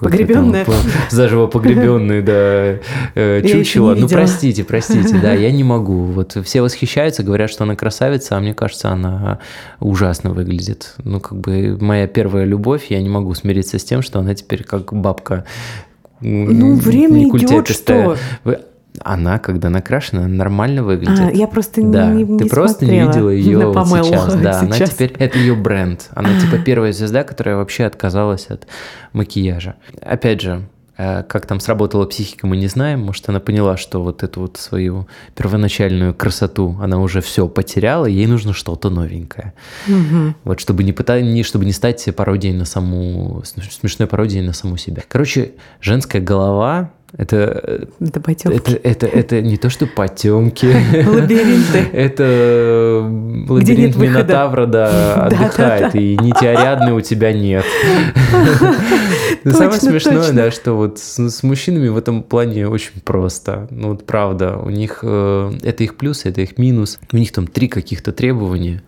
[0.00, 0.64] Погребенная.
[0.64, 0.74] Там,
[1.08, 2.80] заживо погребенные, да,
[3.14, 3.94] э, чучело.
[3.94, 6.04] Ну, простите, простите, да, я не могу.
[6.04, 9.38] Вот все восхищаются, говорят, что она красавица, а мне кажется, она
[9.78, 10.94] ужасно выглядит.
[11.04, 14.64] Ну, как бы моя первая любовь, я не могу смириться с тем, что она теперь
[14.64, 15.44] как бабка
[16.20, 18.16] ну, время идет, что?
[19.00, 21.20] Она, когда накрашена, нормально выглядит.
[21.20, 22.10] А, я просто да.
[22.10, 24.34] не, не Ты просто не видела ее вот сейчас.
[24.34, 24.62] Да, сейчас.
[24.62, 26.08] она теперь это ее бренд.
[26.14, 28.66] Она типа первая звезда, которая вообще отказалась от
[29.12, 29.76] макияжа.
[30.00, 33.00] Опять же, э, как там сработала психика, мы не знаем.
[33.00, 38.26] Может, она поняла, что вот эту вот свою первоначальную красоту она уже все потеряла, ей
[38.26, 39.52] нужно что-то новенькое.
[39.86, 40.34] Угу.
[40.44, 41.20] Вот чтобы не, пыта...
[41.20, 43.42] не, чтобы не стать пародией на саму...
[43.44, 45.02] смешной пародией на саму себя.
[45.08, 48.56] Короче, женская голова это, это потемки.
[48.56, 50.66] Это, это, это не то, что потемки.
[51.06, 51.78] Лабиринты.
[51.92, 53.08] Это
[53.48, 57.64] лабиринт Минотавра, да, отдыхает, и нити Ариадны у тебя нет.
[59.44, 63.68] Самое смешное, да, что вот с мужчинами в этом плане очень просто.
[63.70, 66.98] Ну вот правда, у них э, это их плюс, это их минус.
[67.10, 68.82] У них там три каких-то требования,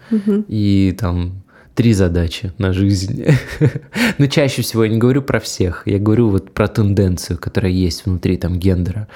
[0.49, 1.43] и там
[1.81, 3.25] три задачи на жизнь.
[4.19, 8.05] Но чаще всего я не говорю про всех, я говорю вот про тенденцию, которая есть
[8.05, 9.09] внутри там гендера.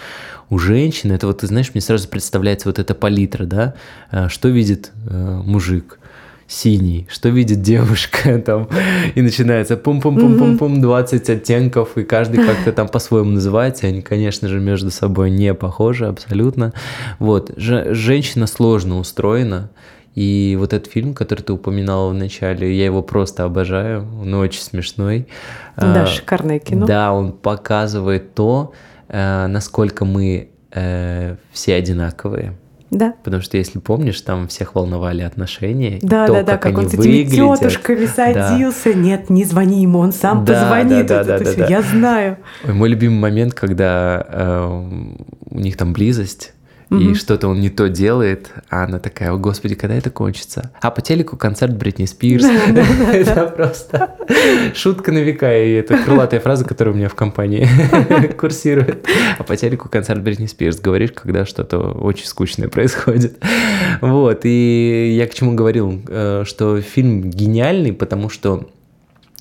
[0.49, 3.75] У женщин это вот, ты знаешь, мне сразу представляется вот эта палитра, да,
[4.11, 5.99] а, что видит э, мужик,
[6.47, 8.67] синий, что видит девушка там,
[9.15, 14.91] и начинается пум-пум-пум-пум-пум, 20 оттенков, и каждый как-то там по-своему называется, они, конечно же, между
[14.91, 16.73] собой не похожи абсолютно.
[17.19, 19.69] Вот, Ж- женщина сложно устроена,
[20.15, 24.62] и вот этот фильм, который ты упоминала в начале, я его просто обожаю, он очень
[24.62, 25.27] смешной.
[25.77, 26.87] Да, а, шикарное кино.
[26.87, 28.73] Да, он показывает то,
[29.09, 32.55] э, насколько мы э, все одинаковые.
[32.91, 33.15] Да.
[33.25, 35.99] Потому что, если помнишь, там всех волновали отношения.
[36.01, 37.59] Да, то, да, да, как, как он с этими выглядят.
[37.59, 38.93] тетушками садился.
[38.93, 38.99] Да.
[38.99, 41.07] Нет, не звони ему, он сам да, позвонит.
[41.07, 41.67] Да, да, да, да, да.
[41.67, 42.39] Я знаю.
[42.65, 45.15] Мой любимый момент, когда э,
[45.51, 46.54] у них там близость,
[46.99, 50.70] и что-то он не то делает, а она такая, о господи, когда это кончится?
[50.80, 52.45] А по телеку концерт Бритни Спирс.
[53.12, 54.16] Это просто
[54.74, 57.68] шутка на века, и это крылатая фраза, которая у меня в компании
[58.38, 59.07] курсирует.
[59.38, 60.80] А по телеку концерт Бритни Спирс.
[60.80, 63.42] Говоришь, когда что-то очень скучное происходит.
[64.01, 68.68] Вот, и я к чему говорил, э, что фильм гениальный, потому что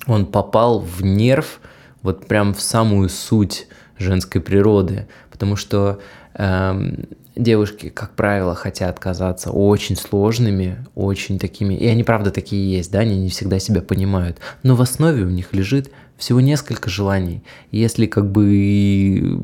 [0.06, 1.60] он попал в нерв,
[2.02, 3.66] вот прям в самую суть
[3.98, 6.00] женской природы, потому что
[6.34, 7.06] эм,
[7.36, 13.00] девушки, как правило, хотят казаться очень сложными, очень такими, и они правда такие есть, да,
[13.00, 17.42] они не всегда себя понимают, но в основе у них лежит всего несколько желаний.
[17.70, 19.40] Если как бы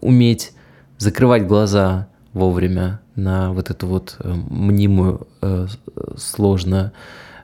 [0.00, 0.52] уметь
[0.96, 5.66] закрывать глаза вовремя на вот эту вот э, мнимую э,
[6.16, 6.92] сложно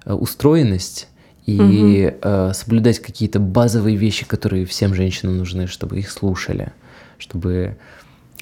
[0.05, 1.09] э, устроенность
[1.47, 2.19] и угу.
[2.23, 6.73] э, соблюдать какие-то базовые вещи, которые всем женщинам нужны, чтобы их слушали,
[7.19, 7.77] чтобы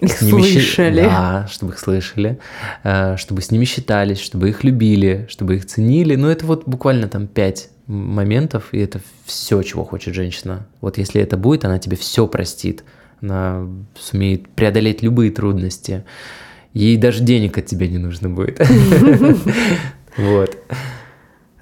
[0.03, 1.03] их с ними слышали.
[1.03, 2.38] Да, чтобы их слышали,
[2.82, 6.16] э, чтобы с ними считались, чтобы их любили, чтобы их ценили.
[6.16, 10.66] Ну, это вот буквально там пять моментов, и это все, чего хочет женщина.
[10.80, 12.84] Вот если это будет, она тебе все простит.
[13.20, 13.66] Она
[13.98, 16.05] сумеет преодолеть любые трудности.
[16.74, 18.61] Ей даже денег от тебя не нужно будет.
[20.18, 20.59] Вот.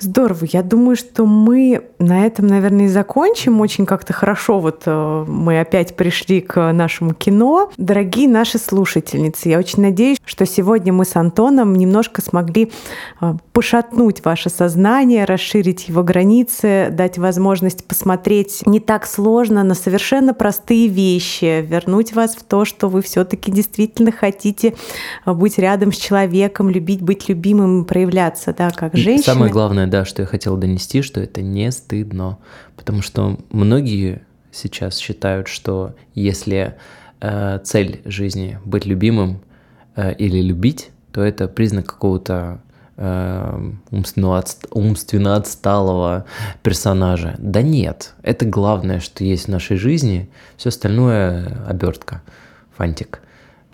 [0.01, 0.46] Здорово.
[0.51, 3.61] Я думаю, что мы на этом, наверное, и закончим.
[3.61, 7.70] Очень как-то хорошо вот э, мы опять пришли к нашему кино.
[7.76, 12.72] Дорогие наши слушательницы, я очень надеюсь, что сегодня мы с Антоном немножко смогли
[13.20, 20.32] э, пошатнуть ваше сознание, расширить его границы, дать возможность посмотреть не так сложно на совершенно
[20.32, 24.74] простые вещи, вернуть вас в то, что вы все-таки действительно хотите
[25.26, 29.34] э, быть рядом с человеком, любить быть любимым, проявляться, да, как женщина.
[29.34, 32.38] Самое главное, да, что я хотел донести, что это не стыдно.
[32.76, 34.22] Потому что многие
[34.53, 36.76] сейчас считают, что если
[37.20, 39.41] э, цель жизни быть любимым
[39.97, 42.61] э, или любить, то это признак какого-то
[42.97, 46.26] э, умственно, отст умственно отсталого
[46.62, 47.34] персонажа.
[47.38, 52.22] Да нет, это главное, что есть в нашей жизни, все остальное обертка,
[52.76, 53.20] фантик.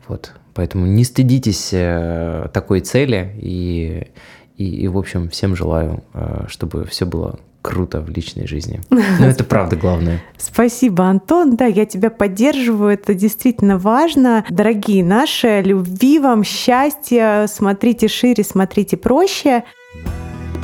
[0.09, 0.33] Вот.
[0.55, 4.09] Поэтому не стыдитесь э, такой цели и
[4.57, 8.81] и, и, в общем, всем желаю, э, чтобы все было круто в личной жизни.
[8.91, 10.23] Но это правда главное.
[10.39, 11.57] Спасибо, Антон.
[11.57, 12.93] Да, я тебя поддерживаю.
[12.93, 14.45] Это действительно важно.
[14.49, 17.47] Дорогие наши, любви вам, счастья.
[17.49, 19.65] Смотрите шире, смотрите проще.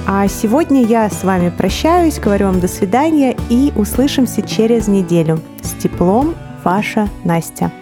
[0.07, 5.41] А сегодня я с вами прощаюсь, говорю вам до свидания и услышимся через неделю.
[5.63, 6.35] С теплом
[6.65, 7.73] Ваша Настя.